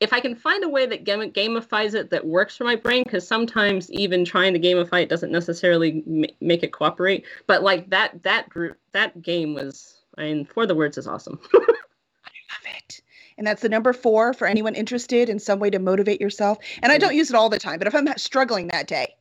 [0.00, 3.02] if I can find a way that game, gamifies it that works for my brain,
[3.04, 7.24] because sometimes even trying to gamify it doesn't necessarily ma- make it cooperate.
[7.46, 11.40] But like that, that group, that game was, I mean, for the words is awesome.
[11.54, 13.00] I love it.
[13.38, 16.58] And that's the number four for anyone interested in some way to motivate yourself.
[16.82, 19.14] And I don't use it all the time, but if I'm struggling that day,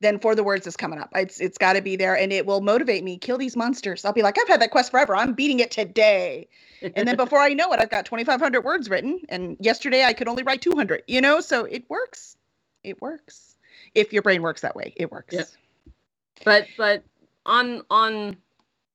[0.00, 1.10] then for the words is coming up.
[1.14, 3.18] It's it's got to be there, and it will motivate me.
[3.18, 4.04] Kill these monsters.
[4.04, 5.16] I'll be like, I've had that quest forever.
[5.16, 6.48] I'm beating it today.
[6.82, 9.20] And then before I know it, I've got 2,500 words written.
[9.28, 11.02] And yesterday I could only write 200.
[11.06, 12.36] You know, so it works.
[12.84, 13.56] It works.
[13.94, 15.34] If your brain works that way, it works.
[15.34, 15.48] Yep.
[16.44, 17.02] but but
[17.46, 18.36] on on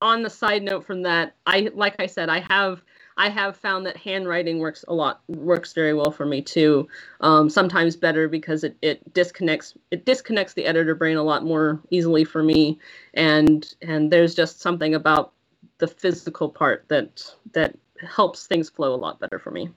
[0.02, 2.82] on the side note from that i like i said i have
[3.18, 6.88] i have found that handwriting works a lot works very well for me too
[7.22, 11.80] um, sometimes better because it, it disconnects it disconnects the editor brain a lot more
[11.90, 12.80] easily for me
[13.14, 15.34] and and there's just something about
[15.78, 17.24] the physical part that
[17.54, 19.70] that helps things flow a lot better for me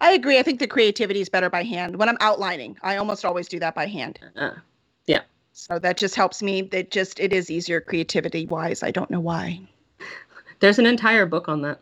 [0.00, 0.38] I agree.
[0.38, 1.96] I think the creativity is better by hand.
[1.96, 4.18] When I'm outlining, I almost always do that by hand.
[4.36, 4.52] uh,
[5.06, 5.22] yeah.
[5.52, 6.62] So that just helps me.
[6.62, 8.82] That just it is easier creativity wise.
[8.82, 9.60] I don't know why.
[10.60, 11.80] there's an entire book on that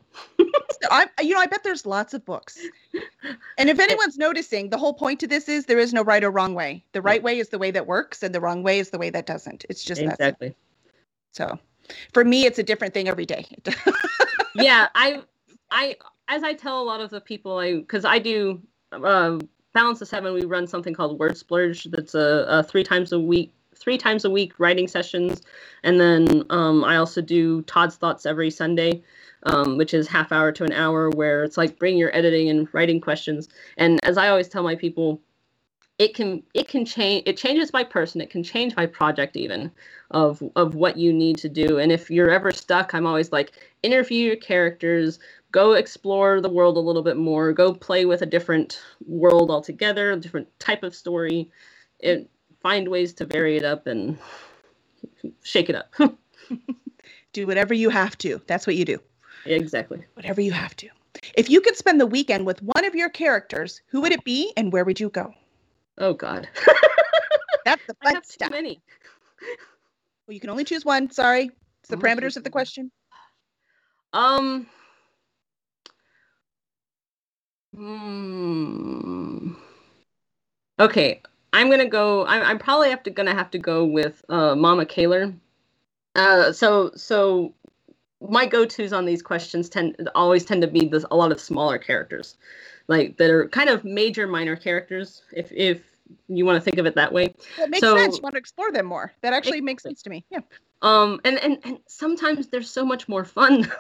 [0.93, 2.59] I you know I bet there's lots of books.
[3.59, 6.31] And if anyone's noticing, the whole point to this is there is no right or
[6.31, 6.85] wrong way.
[6.93, 9.11] The right way is the way that works, and the wrong way is the way
[9.11, 9.65] that doesn't.
[9.69, 10.13] It's just that.
[10.13, 10.55] exactly
[11.33, 11.59] So
[12.13, 13.47] for me, it's a different thing every day.
[14.55, 15.23] yeah i
[15.71, 15.97] i
[16.29, 18.61] as i tell a lot of the people i because i do
[18.93, 19.39] uh,
[19.73, 23.19] balance of seven we run something called word splurge that's a, a three times a
[23.19, 25.43] week three times a week writing sessions
[25.83, 29.03] and then um, i also do todd's thoughts every sunday
[29.45, 32.69] um, which is half hour to an hour where it's like bring your editing and
[32.73, 35.21] writing questions and as i always tell my people
[35.99, 39.71] it can it can change it changes by person it can change by project even
[40.11, 43.53] of of what you need to do and if you're ever stuck i'm always like
[43.83, 45.19] interview your characters
[45.51, 50.13] go explore the world a little bit more go play with a different world altogether
[50.13, 51.51] a different type of story
[52.03, 52.27] and
[52.63, 54.17] find ways to vary it up and
[55.43, 55.93] shake it up
[57.33, 58.41] do whatever you have to.
[58.47, 58.99] That's what you do.
[59.45, 60.89] Exactly Whatever you have to.
[61.35, 64.53] If you could spend the weekend with one of your characters, who would it be
[64.57, 65.33] and where would you go?
[65.99, 66.49] oh god
[67.65, 68.51] That's the fun have too stuff.
[68.51, 68.83] many
[70.27, 71.11] Well, you can only choose one.
[71.11, 71.51] Sorry.
[71.81, 72.91] It's the parameters of the question.
[74.13, 74.67] Um.
[77.75, 79.55] Hmm.
[80.79, 82.25] Okay, I'm gonna go.
[82.27, 85.33] I'm, I'm probably have to gonna have to go with uh, Mama Kaler.
[86.15, 87.55] Uh, so so
[88.29, 91.79] my go-tos on these questions tend always tend to be this, a lot of smaller
[91.79, 92.37] characters,
[92.89, 95.23] like that are kind of major minor characters.
[95.33, 95.81] If if
[96.29, 97.35] you want to think of it that way.
[97.57, 98.17] Well, it makes So- sense.
[98.17, 99.13] You want to explore them more.
[99.23, 100.25] That actually makes sense to me.
[100.31, 100.41] Yeah.
[100.83, 103.71] um and and, and sometimes they're so much more fun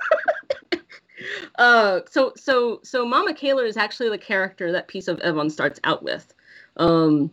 [1.58, 5.80] uh so so so mama Kaler is actually the character that piece of evon starts
[5.84, 6.32] out with
[6.76, 7.30] um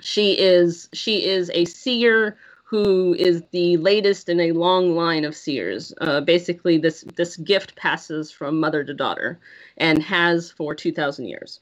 [0.00, 2.36] she is she is a seer
[2.70, 5.92] who is the latest in a long line of seers.
[6.00, 9.40] Uh basically this this gift passes from mother to daughter
[9.76, 11.58] and has for 2000 years.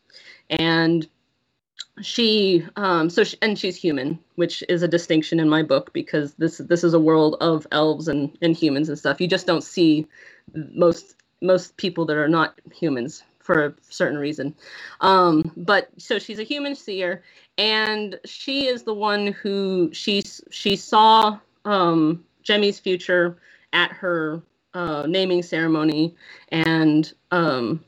[0.50, 1.08] And
[2.02, 6.34] she um so she, and she's human which is a distinction in my book because
[6.34, 9.18] this this is a world of elves and and humans and stuff.
[9.18, 10.06] You just don't see
[10.54, 14.54] most most people that are not humans for a certain reason.
[15.00, 17.22] Um but so she's a human seer
[17.56, 23.38] and she is the one who she she saw um Jemmy's future
[23.72, 24.42] at her
[24.74, 26.14] uh naming ceremony
[26.52, 27.82] and um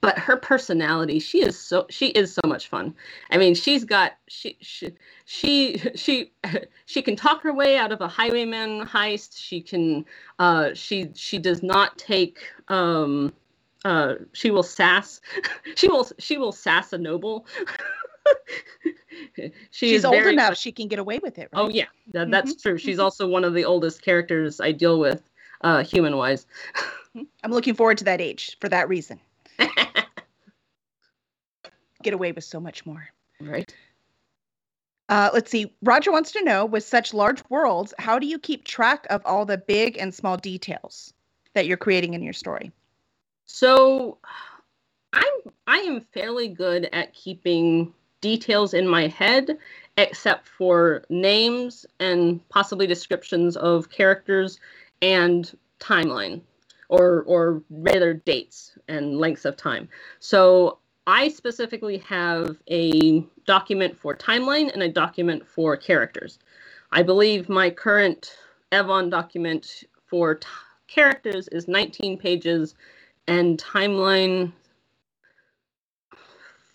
[0.00, 2.94] but her personality she is so she is so much fun.
[3.32, 4.92] I mean she's got she she
[5.24, 6.32] she she,
[6.86, 9.36] she can talk her way out of a highwayman heist.
[9.36, 10.04] She can
[10.38, 12.38] uh she she does not take
[12.68, 13.32] um
[13.84, 15.20] uh she will sass
[15.76, 17.46] she will she will sass a noble
[19.70, 20.56] she She's old very enough.
[20.56, 21.48] She can get away with it.
[21.52, 21.60] Right?
[21.60, 22.78] Oh yeah, that, that's Mhm, true.
[22.78, 25.28] She's also one of the oldest characters I deal with,
[25.62, 26.46] uh, human wise.
[27.14, 29.20] I'm looking forward to that age for that reason.
[32.02, 33.08] Get away with so much more.
[33.40, 33.74] right.
[35.08, 35.72] Uh, let's see.
[35.82, 39.46] Roger wants to know with such large worlds, how do you keep track of all
[39.46, 41.14] the big and small details
[41.54, 42.70] that you're creating in your story?
[43.48, 44.18] So,
[45.12, 45.24] I'm
[45.66, 49.58] I am fairly good at keeping details in my head,
[49.96, 54.60] except for names and possibly descriptions of characters
[55.02, 56.42] and timeline,
[56.88, 59.88] or or rather dates and lengths of time.
[60.20, 66.38] So I specifically have a document for timeline and a document for characters.
[66.92, 68.36] I believe my current
[68.72, 70.46] Evon document for t-
[70.86, 72.74] characters is 19 pages
[73.28, 74.52] and timeline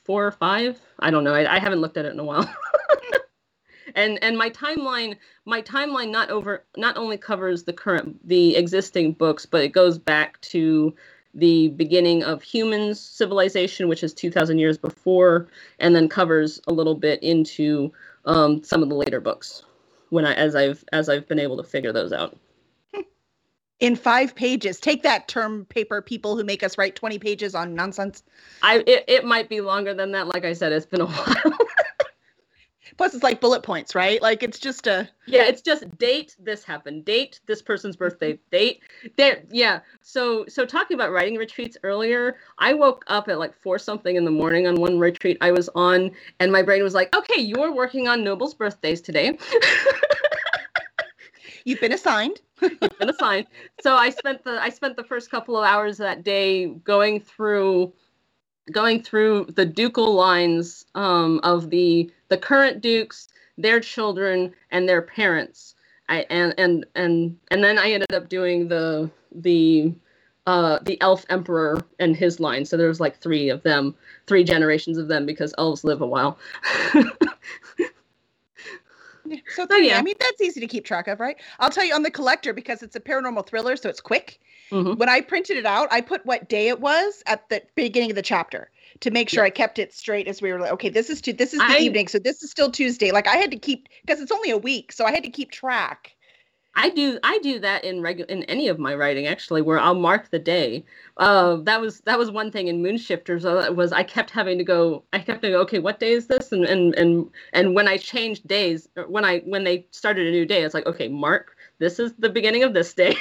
[0.04, 0.80] four or five.
[1.00, 1.34] I don't know.
[1.34, 2.50] I, I haven't looked at it in a while.
[3.96, 9.14] and and my timeline my timeline not over not only covers the current the existing
[9.14, 10.94] books, but it goes back to
[11.34, 15.48] the beginning of humans civilization, which is 2,000 years before,
[15.80, 17.92] and then covers a little bit into
[18.26, 19.64] um, some of the later books
[20.10, 22.38] when I as I've as I've been able to figure those out.
[23.84, 27.76] In five pages, take that term paper people who make us write 20 pages on
[27.76, 28.24] nonsense.
[28.62, 30.28] I it, it might be longer than that.
[30.28, 31.58] Like I said, it's been a while.
[32.96, 34.22] Plus, it's like bullet points, right?
[34.22, 38.84] Like it's just a yeah, it's just date this happened, date this person's birthday, date
[39.18, 39.44] there.
[39.52, 39.82] Yeah.
[40.02, 44.24] So so talking about writing retreats earlier, I woke up at like four something in
[44.24, 47.74] the morning on one retreat I was on, and my brain was like, okay, you're
[47.74, 49.38] working on Noble's birthdays today.
[51.66, 52.40] You've been assigned.
[53.00, 53.48] Been assigned.
[53.82, 57.94] So I spent the I spent the first couple of hours that day going through
[58.72, 65.02] going through the ducal lines um, of the the current dukes, their children, and their
[65.02, 65.76] parents.
[66.10, 69.94] I, and and and and then I ended up doing the the
[70.46, 72.66] uh, the elf emperor and his line.
[72.66, 73.96] So there's like three of them,
[74.28, 76.38] three generations of them because elves live a while.
[79.56, 81.38] So, so yeah, I mean that's easy to keep track of, right?
[81.60, 84.40] I'll tell you on the collector because it's a paranormal thriller, so it's quick.
[84.72, 84.94] Mm-hmm.
[84.94, 88.16] When I printed it out, I put what day it was at the beginning of
[88.16, 88.70] the chapter
[89.02, 89.48] to make sure yeah.
[89.48, 91.66] I kept it straight as we were like, okay, this is to, this is the
[91.66, 93.12] I, evening, so this is still Tuesday.
[93.12, 95.52] Like I had to keep because it's only a week, so I had to keep
[95.52, 96.13] track.
[96.76, 99.94] I do I do that in regular in any of my writing actually, where I'll
[99.94, 100.84] mark the day.
[101.18, 104.64] Uh, that was that was one thing in Moonshifters uh, was I kept having to
[104.64, 105.04] go.
[105.14, 105.60] I kept to go.
[105.62, 106.52] Okay, what day is this?
[106.52, 110.46] And and and and when I changed days, when I when they started a new
[110.46, 111.56] day, it's like okay, mark.
[111.78, 113.16] This is the beginning of this day.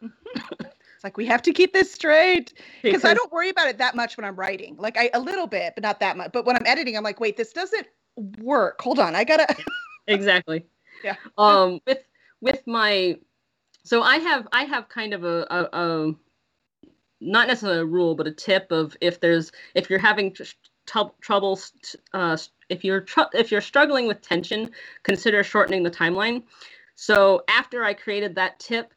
[0.02, 2.52] it's like we have to keep this straight
[2.82, 4.76] because I don't worry about it that much when I'm writing.
[4.76, 6.32] Like I a little bit, but not that much.
[6.32, 7.86] But when I'm editing, I'm like, wait, this doesn't
[8.40, 8.80] work.
[8.80, 9.46] Hold on, I gotta.
[10.08, 10.64] exactly
[11.02, 11.16] yeah.
[11.38, 11.98] Um, with
[12.40, 13.18] with my,
[13.84, 16.14] so I have I have kind of a, a, a
[17.20, 20.34] not necessarily a rule, but a tip of if there's if you're having
[20.86, 21.60] trouble,
[22.14, 22.36] uh,
[22.68, 24.70] if you're tr- if you're struggling with tension,
[25.02, 26.42] consider shortening the timeline.
[26.94, 28.92] So after I created that tip,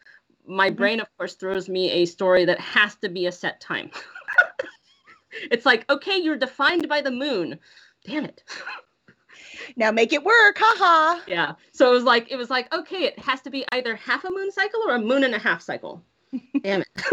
[0.45, 0.75] my mm-hmm.
[0.75, 3.91] brain of course throws me a story that has to be a set time.
[5.51, 7.59] it's like, okay, you're defined by the moon.
[8.05, 8.43] Damn it.
[9.75, 11.21] now make it work haha.
[11.27, 14.23] Yeah so it was like it was like okay it has to be either half
[14.23, 16.03] a moon cycle or a moon and a half cycle.
[16.63, 16.87] Damn it.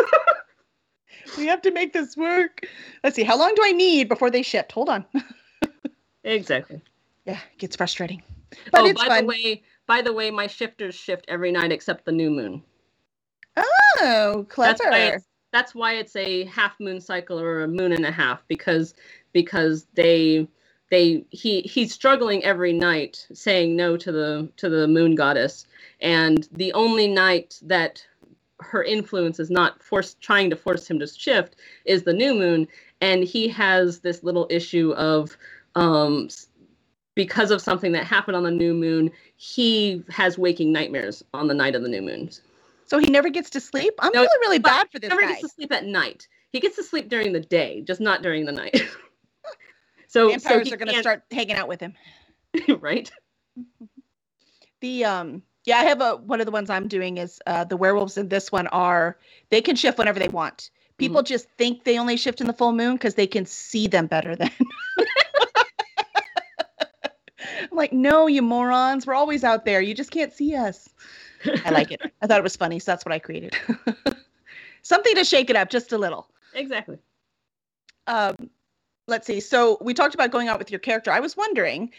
[1.37, 2.67] We have to make this work.
[3.05, 4.73] Let's see how long do i need before they shift?
[4.73, 5.05] Hold on.
[6.23, 6.83] Exactly.
[7.25, 8.23] Yeah it gets frustrating.
[8.73, 9.23] But oh, by fun.
[9.23, 12.63] the way by the way my shifters shift every night except the new moon.
[13.57, 14.79] Oh clever.
[14.91, 18.95] that's that's why it's a half moon cycle or a moon and a half because
[19.33, 20.49] because they
[20.91, 25.67] they he he's struggling every night saying no to the to the moon goddess.
[26.01, 28.05] And the only night that
[28.61, 32.69] her influence is not force trying to force him to shift is the new moon.
[33.01, 35.37] And he has this little issue of
[35.77, 36.29] um
[37.15, 41.55] because of something that happened on the new moon he has waking nightmares on the
[41.55, 42.31] night of the new moon.
[42.87, 43.95] So he never gets to sleep?
[44.01, 45.29] I'm no, really really bad for this he never guy.
[45.29, 46.27] gets to sleep at night.
[46.51, 48.81] He gets to sleep during the day just not during the night
[50.11, 51.95] So vampires so are going to start hanging out with him.
[52.81, 53.09] right.
[54.81, 57.77] The um yeah, I have a one of the ones I'm doing is uh the
[57.77, 59.17] werewolves in this one are
[59.51, 60.71] they can shift whenever they want.
[60.99, 61.27] People mm-hmm.
[61.27, 64.35] just think they only shift in the full moon because they can see them better
[64.35, 64.51] than.
[67.39, 69.07] I'm like, no, you morons.
[69.07, 69.81] We're always out there.
[69.81, 70.89] You just can't see us.
[71.65, 72.01] I like it.
[72.21, 73.57] I thought it was funny, so that's what I created.
[74.83, 76.29] Something to shake it up just a little.
[76.55, 76.99] Exactly.
[78.07, 78.51] Um,
[79.11, 79.41] let's see.
[79.41, 81.11] So we talked about going out with your character.
[81.11, 81.91] I was wondering,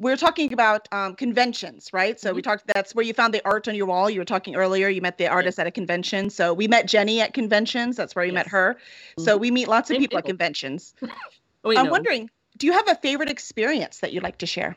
[0.00, 2.18] we are talking about um, conventions, right?
[2.18, 2.36] So mm-hmm.
[2.36, 2.66] we talked.
[2.66, 4.08] That's where you found the art on your wall.
[4.08, 4.88] You were talking earlier.
[4.88, 6.30] You met the artist at a convention.
[6.30, 7.96] So we met Jenny at conventions.
[7.96, 8.46] That's where you yes.
[8.46, 8.74] met her.
[8.74, 9.24] Mm-hmm.
[9.24, 10.94] So we meet lots of people, people, at conventions.
[11.64, 11.90] oh, I'm know.
[11.90, 14.76] wondering, do you have a favorite experience that you'd like to share?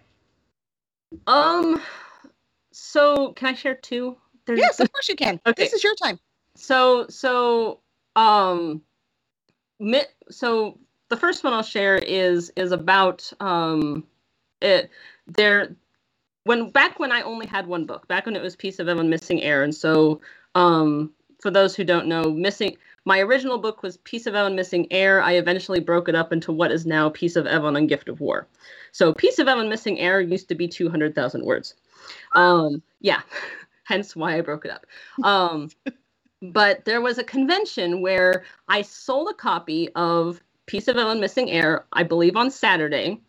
[1.26, 1.82] Um.
[2.72, 4.18] So can I share two?
[4.46, 4.60] There's...
[4.60, 5.40] Yes, of course you can.
[5.48, 5.64] Okay.
[5.64, 6.20] This is your time.
[6.56, 7.80] So so
[8.16, 8.82] um
[10.30, 14.06] so the first one I'll share is is about um,
[14.62, 14.90] it.
[15.28, 15.76] There,
[16.44, 19.10] when back when I only had one book, back when it was Peace of Evon
[19.10, 20.22] Missing Heir, and so
[20.56, 24.88] um, for those who don't know, missing my original book was Peace of Evon Missing
[24.92, 25.22] Heir.
[25.22, 28.20] I eventually broke it up into what is now Piece of Evan and Gift of
[28.20, 28.48] War.
[28.92, 31.76] So Peace of Evon Missing Heir used to be two hundred thousand words.
[32.36, 33.22] Um, yeah,
[33.84, 34.86] hence why I broke it up.
[35.24, 35.70] Um,
[36.42, 41.50] but there was a convention where I sold a copy of Peace of Evon Missing
[41.50, 43.22] Heir, I believe on Saturday.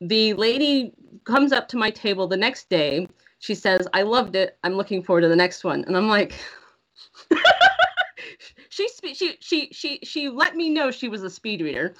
[0.00, 0.92] The lady
[1.24, 3.08] comes up to my table the next day.
[3.38, 4.58] She says, I loved it.
[4.62, 5.84] I'm looking forward to the next one.
[5.84, 6.34] And I'm like,
[8.68, 11.94] she, she, she, she, she let me know she was a speed reader.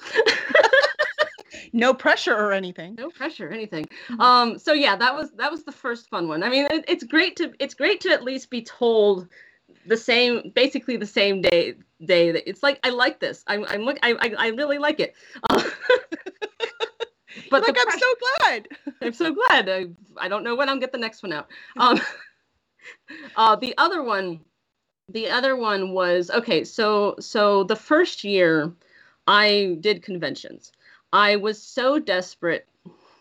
[1.73, 2.93] no pressure or anything.
[2.95, 3.85] No pressure or anything.
[4.09, 4.21] Mm-hmm.
[4.21, 6.43] Um, so yeah, that was, that was the first fun one.
[6.43, 9.27] I mean, it, it's great to, it's great to at least be told
[9.87, 11.75] the same basically the same day
[12.05, 13.43] day that it's like i like this.
[13.47, 15.15] I'm i'm look i i, I really like it.
[15.49, 15.63] Uh,
[17.49, 18.67] but like i'm so glad.
[19.01, 19.69] I'm so glad.
[19.69, 19.85] I,
[20.17, 21.47] I don't know when i'll get the next one out.
[21.77, 21.99] Um
[23.35, 24.41] uh the other one
[25.09, 28.73] the other one was okay so so the first year
[29.27, 30.71] i did conventions.
[31.13, 32.67] I was so desperate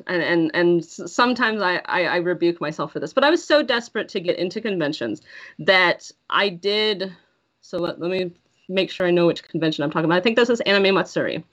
[0.06, 3.62] and and and sometimes I, I, I rebuke myself for this, but I was so
[3.62, 5.22] desperate to get into conventions
[5.58, 7.12] that I did.
[7.60, 8.32] So let, let me
[8.68, 10.18] make sure I know which convention I'm talking about.
[10.18, 11.44] I think this is Anime Matsuri.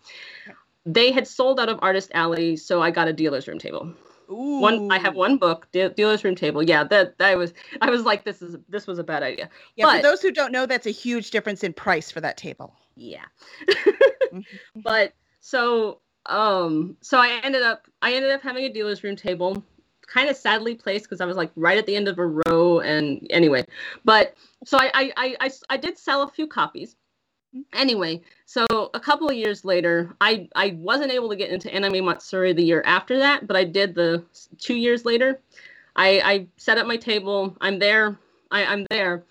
[0.86, 3.94] They had sold out of Artist Alley, so I got a dealer's room table.
[4.30, 4.60] Ooh.
[4.60, 6.64] One, I have one book, de- dealer's room table.
[6.64, 7.54] Yeah, that that was.
[7.82, 9.50] I was like, this is this was a bad idea.
[9.76, 12.38] Yeah, but, for those who don't know, that's a huge difference in price for that
[12.38, 12.76] table.
[12.96, 13.26] Yeah,
[13.68, 14.40] mm-hmm.
[14.76, 19.62] but so um so i ended up i ended up having a dealer's room table
[20.08, 22.80] kind of sadly placed because i was like right at the end of a row
[22.80, 23.66] and anyway.
[24.06, 26.96] But so I, I i i, I did sell a few copies.
[27.72, 32.06] Anyway so a couple of years later i i wasn't able to get into anime
[32.06, 34.24] matsuri the year after that but i did the
[34.58, 35.40] two years later.
[35.96, 37.56] I i set up my table.
[37.62, 38.18] I'm there.
[38.50, 39.24] I, i'm there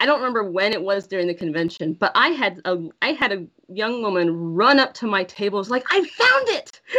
[0.00, 3.32] I don't remember when it was during the convention, but I had a I had
[3.32, 6.80] a young woman run up to my table, was like, "I found it."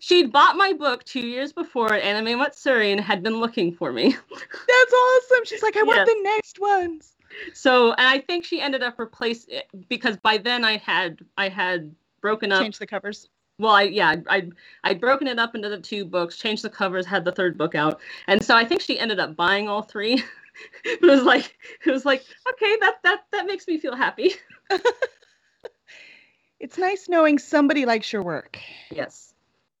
[0.00, 3.92] She'd bought my book two years before at Anime Matsuri and had been looking for
[3.92, 4.16] me.
[4.30, 5.44] That's awesome.
[5.44, 7.14] She's like, I want the next ones.
[7.54, 11.48] So, and I think she ended up replacing eh, because by then I had I
[11.48, 12.62] had broken up.
[12.62, 13.28] Changed the covers
[13.62, 14.46] well i yeah i
[14.84, 17.74] i'd broken it up into the two books changed the covers had the third book
[17.74, 20.22] out and so i think she ended up buying all three
[20.84, 21.56] it was like
[21.86, 24.32] it was like okay that that that makes me feel happy
[26.60, 28.58] it's nice knowing somebody likes your work
[28.90, 29.32] yes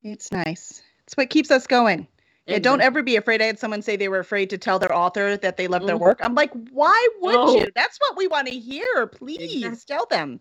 [0.02, 2.06] it's nice it's what keeps us going
[2.46, 3.40] yeah, don't ever be afraid.
[3.40, 5.96] I had someone say they were afraid to tell their author that they love their
[5.96, 6.00] mm.
[6.00, 6.18] work.
[6.24, 7.68] I'm like, why would you?
[7.76, 9.06] That's what we want to hear.
[9.06, 9.78] Please exactly.
[9.86, 10.40] tell them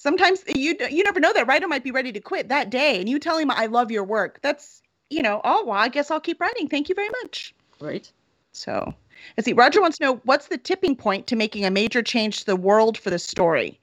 [0.00, 3.08] sometimes you you never know that writer might be ready to quit that day and
[3.08, 4.40] you tell him i love your work.
[4.40, 4.80] That's
[5.10, 7.54] you know oh well i guess i'll keep writing thank you very much.
[7.80, 8.10] Right.
[8.52, 8.94] So
[9.36, 12.40] let's see roger wants to know what's the tipping point to making a major change
[12.40, 13.78] to the world for the story?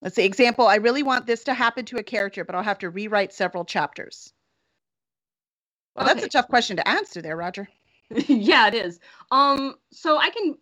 [0.00, 2.78] Let's see example i really want this to happen to a character but i'll have
[2.78, 4.32] to rewrite several chapters.
[5.94, 6.14] Well okay.
[6.14, 7.68] that's a tough question to answer there roger.
[8.28, 8.98] Yeah it is.
[9.30, 10.56] Um so i can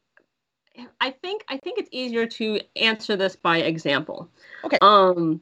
[1.01, 4.29] I think I think it's easier to answer this by example.
[4.65, 4.79] Okay.
[4.81, 5.41] Um,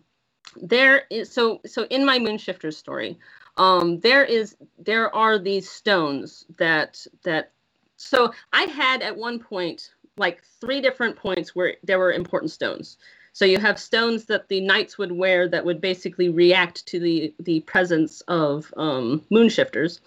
[0.57, 3.19] there is so so in my Moonshifter story,
[3.57, 7.53] um, there is there are these stones that that
[7.97, 12.99] so I had at one point like three different points where there were important stones.
[13.35, 17.35] So you have stones that the knights would wear that would basically react to the
[17.41, 20.01] the presence of um, moonshifters,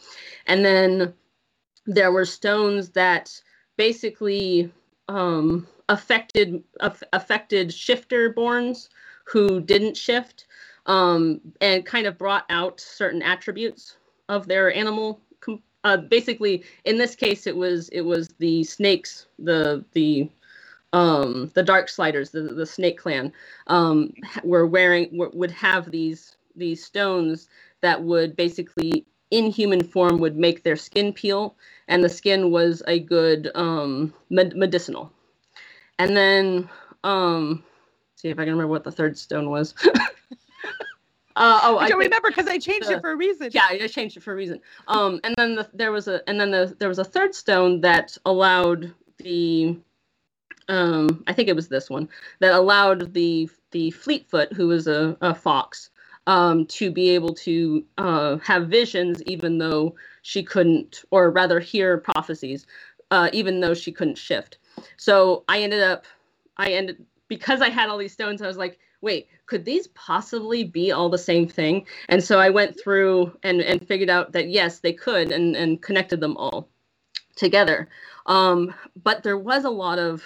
[0.45, 1.13] and then
[1.87, 3.41] there were stones that
[3.77, 4.71] basically
[5.07, 6.63] um, affected
[7.13, 8.89] affected shifter borns
[9.25, 10.45] who didn't shift
[10.87, 13.97] um, and kind of brought out certain attributes
[14.29, 15.19] of their animal
[15.85, 20.29] uh, basically in this case it was it was the snakes the the
[20.93, 23.31] um, the dark sliders the, the snake clan
[23.67, 24.11] um,
[24.43, 27.49] were wearing were, would have these these stones
[27.81, 29.05] that would basically
[29.35, 31.57] in human form would make their skin peel
[31.89, 35.11] and the skin was a good um, med- medicinal.
[35.99, 36.69] And then,
[37.03, 37.61] um,
[38.15, 39.73] see if I can remember what the third stone was.
[41.37, 43.49] Uh, oh, I don't remember because I changed the, it for a reason.
[43.51, 44.61] Yeah, I changed it for a reason.
[44.87, 47.81] Um, and then the, there was a, and then the, there was a third stone
[47.81, 49.77] that allowed the,
[50.69, 52.07] um, I think it was this one
[52.39, 55.89] that allowed the the Fleetfoot, who was a, a fox,
[56.27, 61.97] um, to be able to uh, have visions, even though she couldn't, or rather hear
[61.97, 62.65] prophecies,
[63.11, 64.57] uh, even though she couldn't shift.
[64.97, 66.05] So I ended up,
[66.57, 68.41] I ended because I had all these stones.
[68.41, 71.85] I was like, wait, could these possibly be all the same thing?
[72.09, 75.81] And so I went through and and figured out that yes, they could, and and
[75.81, 76.69] connected them all
[77.35, 77.89] together.
[78.25, 78.73] Um,
[79.03, 80.23] but there was a lot of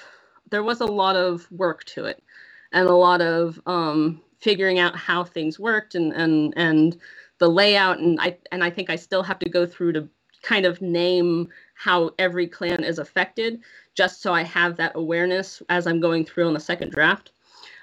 [0.50, 2.24] there was a lot of work to it,
[2.72, 6.97] and a lot of um, figuring out how things worked and and and
[7.39, 7.99] the layout.
[7.99, 10.09] And I and I think I still have to go through to
[10.41, 13.59] kind of name how every clan is affected,
[13.95, 17.32] just so I have that awareness as I'm going through on the second draft.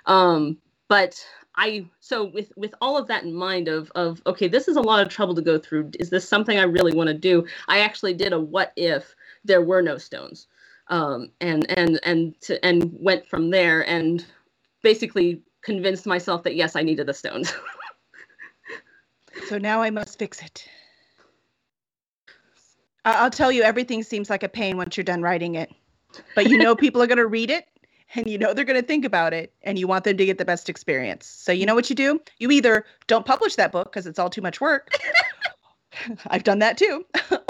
[0.07, 0.59] Um,
[0.89, 1.25] but
[1.57, 4.83] I so with with all of that in mind of of okay, this is a
[4.83, 5.91] lot of trouble to go through.
[5.99, 7.47] Is this something I really want to do?
[7.69, 9.15] I actually did a what if
[9.45, 10.49] there were no stones,
[10.89, 14.25] um, and and and to, and went from there and
[14.83, 17.53] basically convinced myself that yes, I needed the stones.
[19.49, 20.69] so now I must fix it.
[23.05, 25.73] I'll tell you, everything seems like a pain once you're done writing it,
[26.35, 27.67] but you know people are going to read it
[28.15, 30.39] and you know they're going to think about it and you want them to get
[30.39, 31.27] the best experience.
[31.27, 32.21] So you know what you do?
[32.39, 34.91] You either don't publish that book because it's all too much work.
[36.27, 37.05] I've done that too.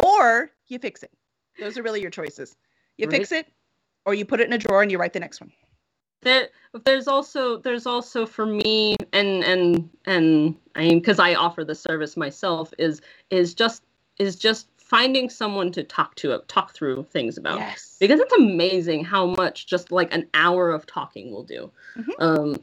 [0.04, 1.10] or you fix it.
[1.58, 2.54] Those are really your choices.
[2.96, 3.18] You right.
[3.18, 3.46] fix it
[4.04, 5.52] or you put it in a drawer and you write the next one.
[6.26, 6.48] There,
[6.84, 11.76] there's also there's also for me and and and I mean because I offer the
[11.76, 13.00] service myself is
[13.30, 13.84] is just
[14.18, 17.96] is just finding someone to talk to talk through things about yes.
[18.00, 22.10] because it's amazing how much just like an hour of talking will do mm-hmm.
[22.18, 22.56] um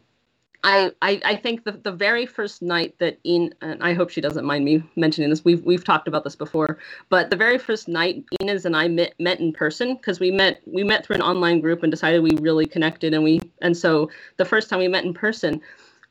[0.65, 4.21] I, I, I think the, the very first night that in and I hope she
[4.21, 6.77] doesn't mind me mentioning this we've we've talked about this before
[7.09, 10.61] but the very first night Inez and I met met in person because we met
[10.65, 14.09] we met through an online group and decided we really connected and we and so
[14.37, 15.61] the first time we met in person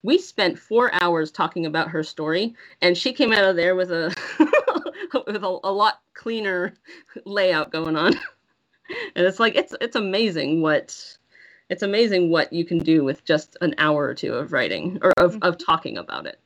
[0.03, 3.91] we spent four hours talking about her story and she came out of there with
[3.91, 4.15] a
[5.27, 6.75] with a, a lot cleaner
[7.25, 8.15] layout going on.
[9.15, 11.17] And it's like it's it's amazing what
[11.73, 15.11] it's amazing what you can do with just an hour or two of writing or
[15.17, 15.43] of, mm-hmm.
[15.43, 16.39] of talking about it.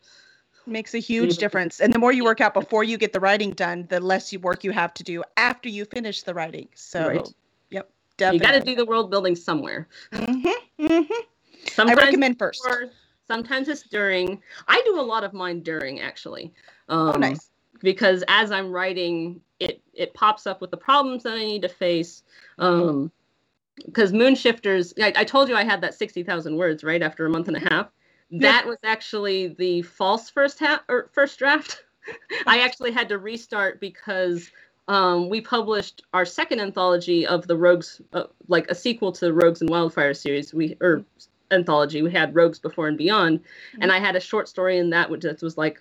[0.68, 1.81] Makes a huge difference.
[1.81, 4.39] And the more you work out before you get the writing done the less you
[4.39, 6.68] work you have to do after you finish the writing.
[6.74, 7.29] So right.
[7.70, 8.47] yep definitely.
[8.47, 9.89] you got to do the world building somewhere.
[10.12, 11.14] Mm-hmm, mm-hmm.
[11.70, 12.62] Sometimes i recommend first.
[12.62, 12.91] before,
[13.27, 14.41] sometimes it's during.
[14.68, 16.53] I do a lot of mine during actually.
[16.89, 17.51] Oh, um, oh, nice.
[17.83, 21.68] because as i'm writing it it pops up with the problems that i need to
[21.68, 22.22] face.
[22.59, 23.11] Um
[23.85, 27.49] because Moonshifters, I, I, told you I had that 60,000 words right after a month
[27.49, 27.89] and a half.
[28.31, 28.68] That yeah.
[28.68, 31.85] was actually the false first half or first draft.
[32.47, 34.51] I actually had to restart because
[34.89, 39.33] um, we published our second anthology of the Rogues, uh, like a sequel to the
[39.33, 40.55] Rogues and Wildfire series.
[40.55, 41.05] We or
[41.51, 42.03] anthology.
[42.03, 43.83] We had Rogues Before and Beyond, mm-hmm.
[43.83, 45.81] and I had a short story in that which was like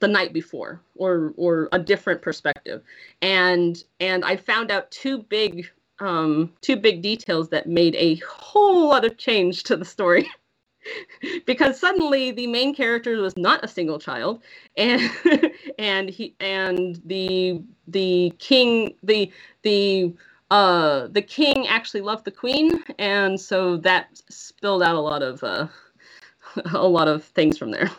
[0.00, 2.82] the night before or or a different perspective
[3.20, 5.70] and and i found out two big
[6.00, 10.30] um, two big details that made a whole lot of change to the story.
[11.46, 14.42] because suddenly the main character was not a single child
[14.76, 15.10] and
[15.78, 19.30] and he and the the king the
[19.62, 20.12] the
[20.50, 25.44] uh the king actually loved the queen and so that spilled out a lot of
[25.44, 25.66] uh
[26.72, 27.90] a lot of things from there.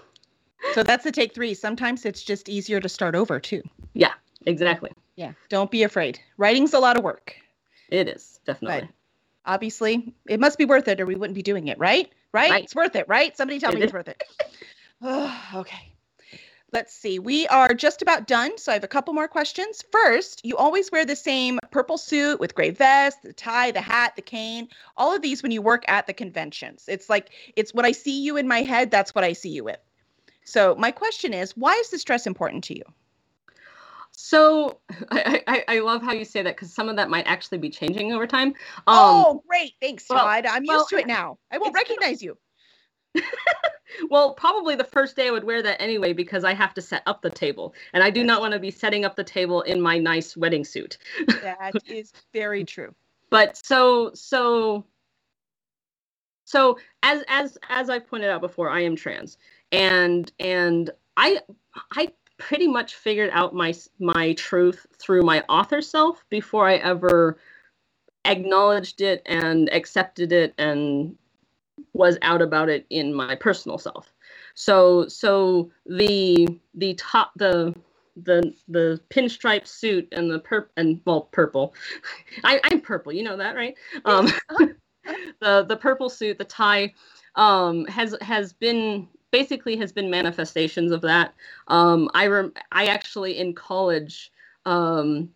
[0.74, 1.54] So that's the take three.
[1.54, 3.62] Sometimes it's just easier to start over too.
[3.94, 4.14] Yeah
[4.48, 4.92] exactly.
[5.16, 6.20] Yeah don't be afraid.
[6.38, 7.36] Writing's a lot of work
[7.92, 8.88] it is definitely.
[8.88, 8.90] But
[9.46, 12.10] obviously, it must be worth it, or we wouldn't be doing it, right?
[12.34, 12.50] Right?
[12.50, 12.64] right.
[12.64, 13.36] It's worth it, right?
[13.36, 13.86] Somebody tell it me is.
[13.86, 14.24] it's worth it.
[15.02, 15.92] oh, okay.
[16.74, 17.20] Let's see.
[17.20, 19.84] We are just about done, so I have a couple more questions.
[19.92, 24.16] First, you always wear the same purple suit with gray vest, the tie, the hat,
[24.16, 26.86] the cane, all of these when you work at the conventions.
[26.88, 29.66] It's like it's what I see you in my head, that's what I see you
[29.66, 29.80] with.
[30.46, 32.84] So, my question is, why is this dress important to you?
[34.24, 34.80] So
[35.12, 37.72] I, I, I, love how you say that because some of that might actually be
[37.72, 38.50] changing over time.
[38.50, 38.54] Um,
[38.88, 39.74] oh, great.
[39.82, 40.46] Thanks, well, Todd.
[40.46, 41.40] I'm well, used to it now.
[41.52, 42.38] I won't recognize you.
[44.12, 47.02] well, probably the first day I would wear that anyway because I have to set
[47.08, 47.74] up the table.
[47.94, 50.66] And I do not want to be setting up the table in my nice wedding
[50.66, 51.00] suit.
[51.42, 52.94] that is very true.
[53.32, 54.84] But so so
[56.44, 59.38] so as as as I pointed out before, I am trans.
[59.72, 61.40] And and I
[61.94, 62.12] I
[62.42, 67.38] pretty much figured out my my truth through my author self before I ever
[68.26, 71.16] acknowledged it and accepted it and
[71.94, 74.12] was out about it in my personal self.
[74.56, 77.76] So so the the top the
[78.16, 81.74] the the pinstripe suit and the purp and well purple.
[82.44, 83.76] I, I'm purple, you know that, right?
[84.06, 84.28] Um,
[85.40, 86.94] the the purple suit, the tie,
[87.36, 91.34] um, has has been basically has been manifestations of that.
[91.68, 94.32] Um, I rem- I actually in college,
[94.66, 95.30] um,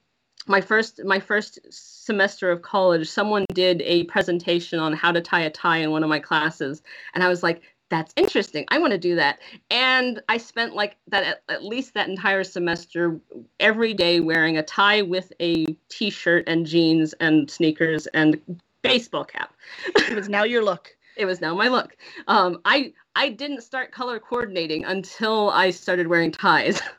[0.48, 5.42] my first my first semester of college someone did a presentation on how to tie
[5.42, 6.84] a tie in one of my classes
[7.16, 8.66] and i was like that's interesting.
[8.70, 9.40] I want to do that.
[9.70, 13.20] And i spent like that at, at, least that entire semester
[13.60, 18.40] every day wearing a tie with a t-shirt and jeans and sneakers and
[18.82, 19.54] baseball cap.
[19.96, 21.96] It was now your look it was now my look
[22.28, 26.82] um, i i didn't start color coordinating until i started wearing ties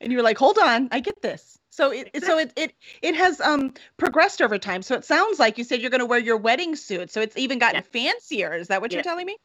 [0.00, 2.20] and you were like, "Hold on, I get this." So it exactly.
[2.20, 4.82] so it it it has um progressed over time.
[4.82, 7.10] So it sounds like you said you're going to wear your wedding suit.
[7.10, 8.54] So it's even gotten fancier.
[8.54, 9.36] Is that what you're telling me?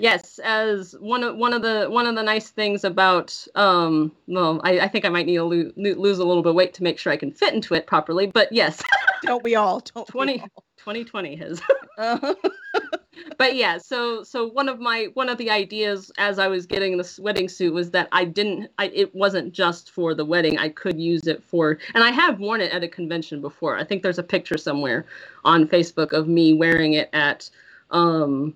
[0.00, 4.60] Yes, as one of one of the one of the nice things about um well,
[4.64, 6.82] I, I think I might need to lo- lose a little bit of weight to
[6.82, 8.26] make sure I can fit into it properly.
[8.26, 8.82] But yes,
[9.22, 9.80] don't we all?
[9.94, 10.64] Don't 20, we all.
[10.78, 11.60] 2020 has.
[11.98, 12.34] uh-huh.
[13.38, 16.96] but yeah, so so one of my one of the ideas as I was getting
[16.96, 20.58] this wedding suit was that I didn't I it wasn't just for the wedding.
[20.58, 23.76] I could use it for and I have worn it at a convention before.
[23.76, 25.06] I think there's a picture somewhere
[25.44, 27.50] on Facebook of me wearing it at
[27.90, 28.54] um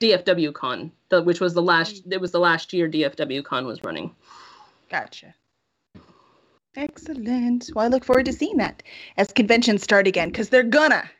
[0.00, 2.12] DFW Con, the, which was the last mm.
[2.12, 4.14] it was the last year DFW Con was running.
[4.90, 5.34] Gotcha.
[6.76, 7.70] Excellent.
[7.74, 8.82] Well, I look forward to seeing that
[9.16, 11.10] as conventions start again because they're gonna.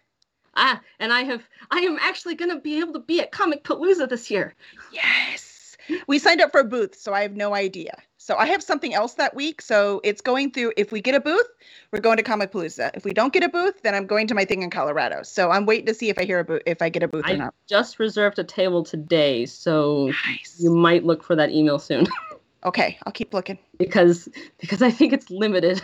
[0.57, 4.09] Ah, and I have I am actually gonna be able to be at Comic Palooza
[4.09, 4.55] this year.
[4.93, 5.77] Yes.
[6.07, 7.95] We signed up for a booth, so I have no idea.
[8.23, 9.63] So I have something else that week.
[9.63, 11.47] So it's going through if we get a booth,
[11.91, 12.91] we're going to Comic Palooza.
[12.95, 15.23] If we don't get a booth, then I'm going to my thing in Colorado.
[15.23, 17.25] So I'm waiting to see if I hear a booth if I get a booth
[17.27, 17.55] I or not.
[17.67, 20.57] Just reserved a table today, so nice.
[20.59, 22.07] you might look for that email soon.
[22.65, 23.59] okay, I'll keep looking.
[23.79, 25.83] Because because I think it's limited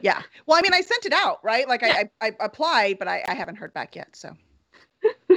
[0.00, 0.22] yeah.
[0.46, 1.68] Well, I mean, I sent it out, right?
[1.68, 4.16] Like I, I, I applied, but I, I haven't heard back yet.
[4.16, 4.34] So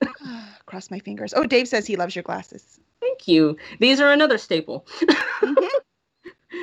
[0.66, 1.32] cross my fingers.
[1.34, 2.80] Oh, Dave says he loves your glasses.
[3.00, 3.56] Thank you.
[3.80, 4.86] These are another staple.
[5.00, 5.64] mm-hmm.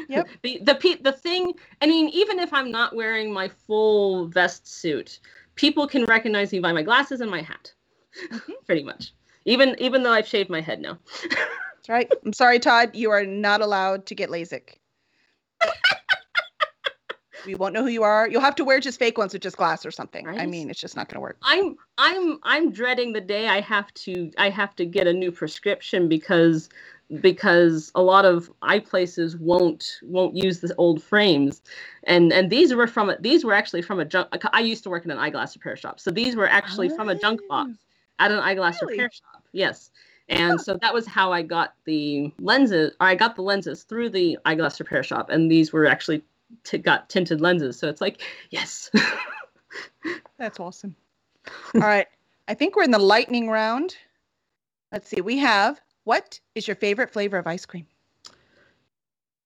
[0.10, 0.28] Yep.
[0.42, 1.54] The the the thing.
[1.82, 5.20] I mean, even if I'm not wearing my full vest suit,
[5.56, 7.72] people can recognize me by my glasses and my hat.
[8.32, 8.52] Mm-hmm.
[8.66, 9.14] Pretty much.
[9.46, 10.98] Even even though I've shaved my head now.
[11.30, 12.12] That's right.
[12.26, 12.96] I'm sorry, Todd.
[12.96, 14.78] You are not allowed to get LASIK.
[17.46, 18.28] We won't know who you are.
[18.28, 20.26] You'll have to wear just fake ones with just glass or something.
[20.26, 20.40] Right?
[20.40, 21.38] I mean, it's just not going to work.
[21.44, 25.32] I'm I'm I'm dreading the day I have to I have to get a new
[25.32, 26.70] prescription because
[27.22, 31.62] because a lot of eye places won't won't use the old frames
[32.06, 35.06] and and these were from these were actually from a junk i used to work
[35.06, 36.96] in an eyeglass repair shop so these were actually oh.
[36.96, 37.48] from a junk oh.
[37.48, 38.26] box oh.
[38.26, 38.94] at an eyeglass really?
[38.94, 39.92] repair shop yes
[40.30, 44.38] and so that was how i got the lenses i got the lenses through the
[44.46, 46.24] eyeglass repair shop and these were actually
[46.64, 47.78] t- got tinted lenses.
[47.78, 48.90] So it's like, yes.
[50.38, 50.96] That's awesome.
[51.76, 52.08] All right.
[52.48, 53.96] I think we're in the lightning round.
[54.92, 55.22] Let's see.
[55.22, 57.88] We have what is your favorite flavor of ice cream?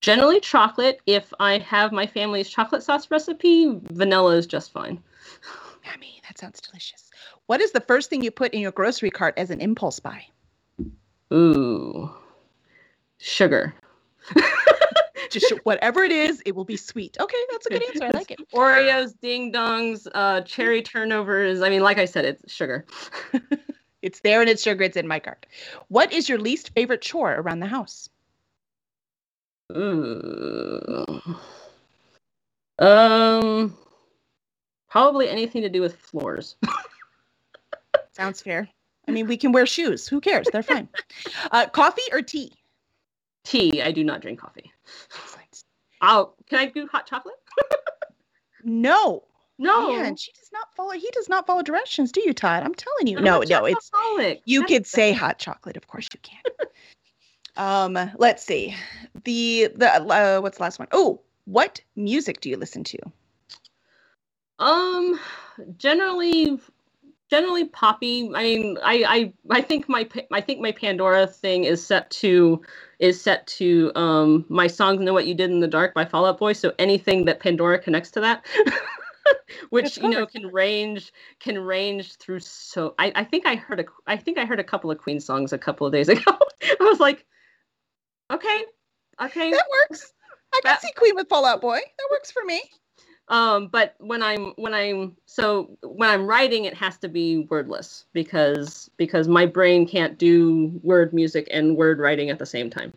[0.01, 0.99] Generally chocolate.
[1.05, 5.01] If I have my family's chocolate sauce recipe, vanilla is just fine.
[5.85, 6.21] Yummy.
[6.27, 7.09] That sounds delicious.
[7.47, 10.23] What is the first thing you put in your grocery cart as an impulse buy?
[11.33, 12.11] Ooh,
[13.17, 13.73] sugar.
[15.31, 17.17] just whatever it is, it will be sweet.
[17.19, 18.05] Okay, that's a good answer.
[18.05, 18.39] I like it.
[18.53, 21.61] Oreos, ding dongs, uh, cherry turnovers.
[21.61, 22.85] I mean, like I said, it's sugar.
[24.01, 24.83] it's there and it's sugar.
[24.83, 25.45] It's in my cart.
[25.87, 28.09] What is your least favorite chore around the house?
[29.71, 31.21] Ooh.
[32.79, 33.77] Um,
[34.89, 36.55] probably anything to do with floors.
[38.13, 38.69] Sounds fair.
[39.07, 40.07] I mean, we can wear shoes.
[40.07, 40.47] Who cares?
[40.51, 40.87] They're fine.
[41.51, 42.53] Uh, coffee or tea?
[43.43, 43.81] Tea.
[43.81, 44.71] I do not drink coffee.
[46.01, 47.35] Oh, can I do hot chocolate?
[48.63, 49.23] no.
[49.57, 49.91] No.
[49.91, 50.91] Man, she does not follow.
[50.91, 52.63] He does not follow directions, do you, Todd?
[52.63, 53.19] I'm telling you.
[53.19, 53.91] No, no, it's
[54.45, 55.75] you That's could say hot chocolate.
[55.75, 56.69] Of course you can.
[57.57, 58.73] um, let's see.
[59.25, 60.87] The the uh, what's the last one?
[60.93, 62.99] Oh, what music do you listen to?
[64.59, 65.19] Um,
[65.77, 66.57] generally
[67.29, 68.31] generally poppy.
[68.33, 72.61] I mean, I I I think my I think my Pandora thing is set to
[72.99, 76.25] is set to um my songs know what you did in the dark by Fall
[76.25, 76.53] Out Boy.
[76.53, 78.45] So anything that Pandora connects to that.
[79.69, 83.85] which you know can range can range through so I, I think I heard a
[84.07, 86.21] I think I heard a couple of Queen songs a couple of days ago.
[86.27, 87.25] I was like,
[88.31, 88.63] okay,
[89.21, 90.13] okay, that works.
[90.53, 91.77] I can that, see Queen with Fall Out Boy.
[91.77, 92.61] That works for me.
[93.29, 98.05] Um, but when I'm when I'm so when I'm writing, it has to be wordless
[98.11, 102.91] because because my brain can't do word music and word writing at the same time.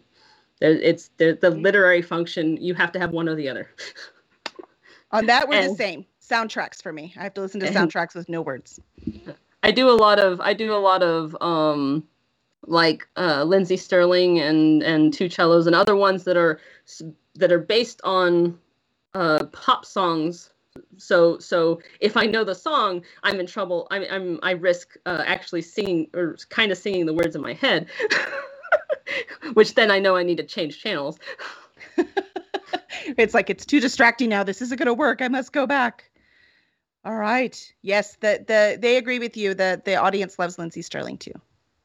[0.60, 2.56] It's the the literary function.
[2.56, 3.68] You have to have one or the other.
[5.10, 6.06] On that, we're and, the same.
[6.26, 7.12] Soundtracks for me.
[7.18, 8.80] I have to listen to soundtracks with no words.
[9.62, 12.04] I do a lot of I do a lot of um
[12.66, 16.58] like uh, Lindsey Stirling and and two cellos and other ones that are
[17.34, 18.58] that are based on
[19.14, 20.50] uh, pop songs.
[20.96, 23.86] So so if I know the song, I'm in trouble.
[23.90, 27.52] I'm, I'm I risk uh, actually singing or kind of singing the words in my
[27.52, 27.88] head,
[29.52, 31.18] which then I know I need to change channels.
[33.18, 34.42] it's like it's too distracting now.
[34.44, 35.20] This isn't going to work.
[35.20, 36.10] I must go back.
[37.04, 37.72] All right.
[37.82, 39.54] Yes, the the they agree with you.
[39.54, 41.34] that the audience loves Lindsey Stirling too.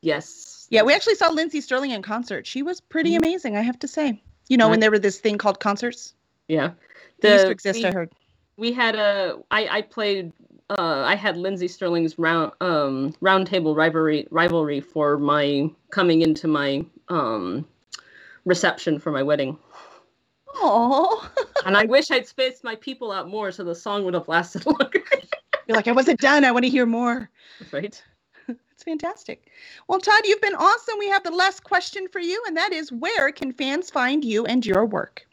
[0.01, 0.67] Yes.
[0.69, 2.45] Yeah, we actually saw Lindsey Stirling in concert.
[2.45, 3.23] She was pretty mm-hmm.
[3.23, 4.21] amazing, I have to say.
[4.47, 6.13] You know, when there were this thing called concerts.
[6.47, 6.71] Yeah.
[7.21, 8.11] The, used to exist, we, I heard.
[8.57, 10.33] We had a I I played
[10.69, 16.85] uh, I had Lindsey Sterling's round um roundtable rivalry rivalry for my coming into my
[17.09, 17.65] um
[18.45, 19.57] reception for my wedding.
[20.55, 21.29] Oh.
[21.65, 24.65] and I wish I'd spaced my people out more so the song would have lasted
[24.65, 25.03] longer.
[25.67, 26.45] You're like, I wasn't done.
[26.45, 27.29] I want to hear more.
[27.71, 28.01] Right.
[28.71, 29.49] It's fantastic.
[29.87, 30.99] Well, Todd, you've been awesome.
[30.99, 34.45] We have the last question for you, and that is where can fans find you
[34.45, 35.26] and your work?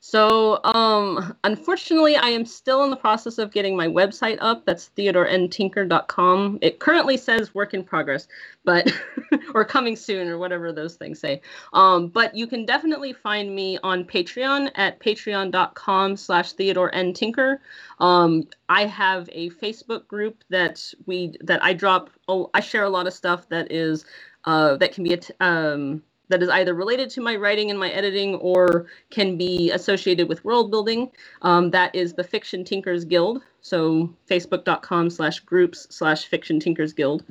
[0.00, 4.64] So, um, unfortunately, I am still in the process of getting my website up.
[4.64, 6.58] That's theodorenntinker.com.
[6.62, 8.28] It currently says work in progress,
[8.64, 8.92] but
[9.54, 11.40] or coming soon or whatever those things say.
[11.72, 17.58] Um, but you can definitely find me on Patreon at patreon.com slash theodorenntinker.
[17.98, 22.10] Um, I have a Facebook group that we that I drop.
[22.28, 24.04] Oh, I share a lot of stuff that is
[24.44, 28.34] uh, that can be um that is either related to my writing and my editing
[28.36, 31.10] or can be associated with world building.
[31.42, 33.42] Um, that is the Fiction Tinkers Guild.
[33.60, 37.24] So facebook.com slash groups slash Fiction Tinkers Guild.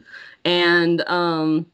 [0.44, 1.66] And um,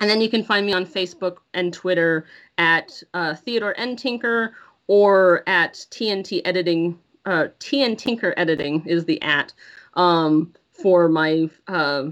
[0.00, 2.24] and then you can find me on Facebook and Twitter
[2.56, 3.96] at uh, Theodore N.
[3.96, 4.54] Tinker
[4.86, 6.98] or at TNT Editing.
[7.26, 9.52] Uh, TN Tinker Editing is the at
[9.94, 12.04] um, for my uh,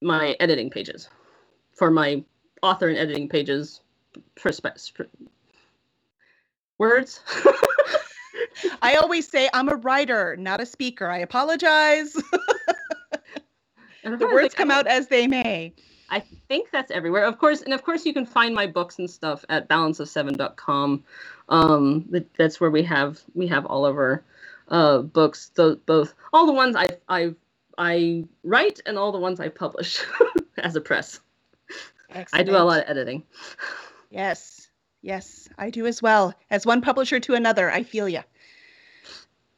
[0.00, 1.08] my editing pages,
[1.72, 2.22] for my
[2.62, 3.80] author and editing pages
[4.36, 5.08] perspective
[6.78, 7.20] words?
[8.82, 11.08] I always say i'm a writer not a speaker.
[11.08, 12.16] I apologize.
[14.04, 15.72] The words come out as they may.
[16.10, 17.24] I think that's everywhere.
[17.24, 21.02] Of course and of course you can find my books and stuff at balanceof7.com
[21.48, 24.22] um that's where we have we have all of our
[24.68, 25.50] uh books
[25.86, 27.34] both all the ones i i
[27.76, 30.02] i write and all the ones i publish
[30.58, 31.20] as a press.
[32.10, 32.48] Excellent.
[32.48, 33.22] i do a lot of editing
[34.10, 34.68] Yes.
[35.04, 36.32] Yes, I do as well.
[36.50, 38.22] As one publisher to another, I feel you.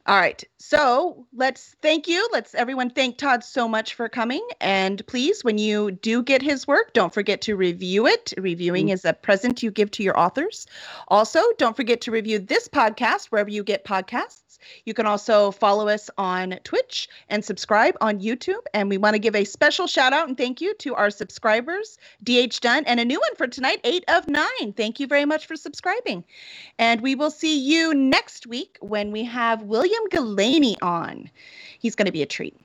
[0.07, 0.43] All right.
[0.59, 2.29] So let's thank you.
[2.33, 4.47] Let's everyone thank Todd so much for coming.
[4.61, 8.33] And please, when you do get his work, don't forget to review it.
[8.39, 8.95] Reviewing mm-hmm.
[8.95, 10.67] is a present you give to your authors.
[11.09, 14.46] Also, don't forget to review this podcast wherever you get podcasts.
[14.85, 18.63] You can also follow us on Twitch and subscribe on YouTube.
[18.75, 21.99] And we want to give a special shout out and thank you to our subscribers,
[22.23, 24.73] DH Dunn, and a new one for tonight, eight of nine.
[24.77, 26.25] Thank you very much for subscribing.
[26.79, 31.31] And we will see you next week when we have William Galaney on.
[31.79, 32.57] He's going to be a treat.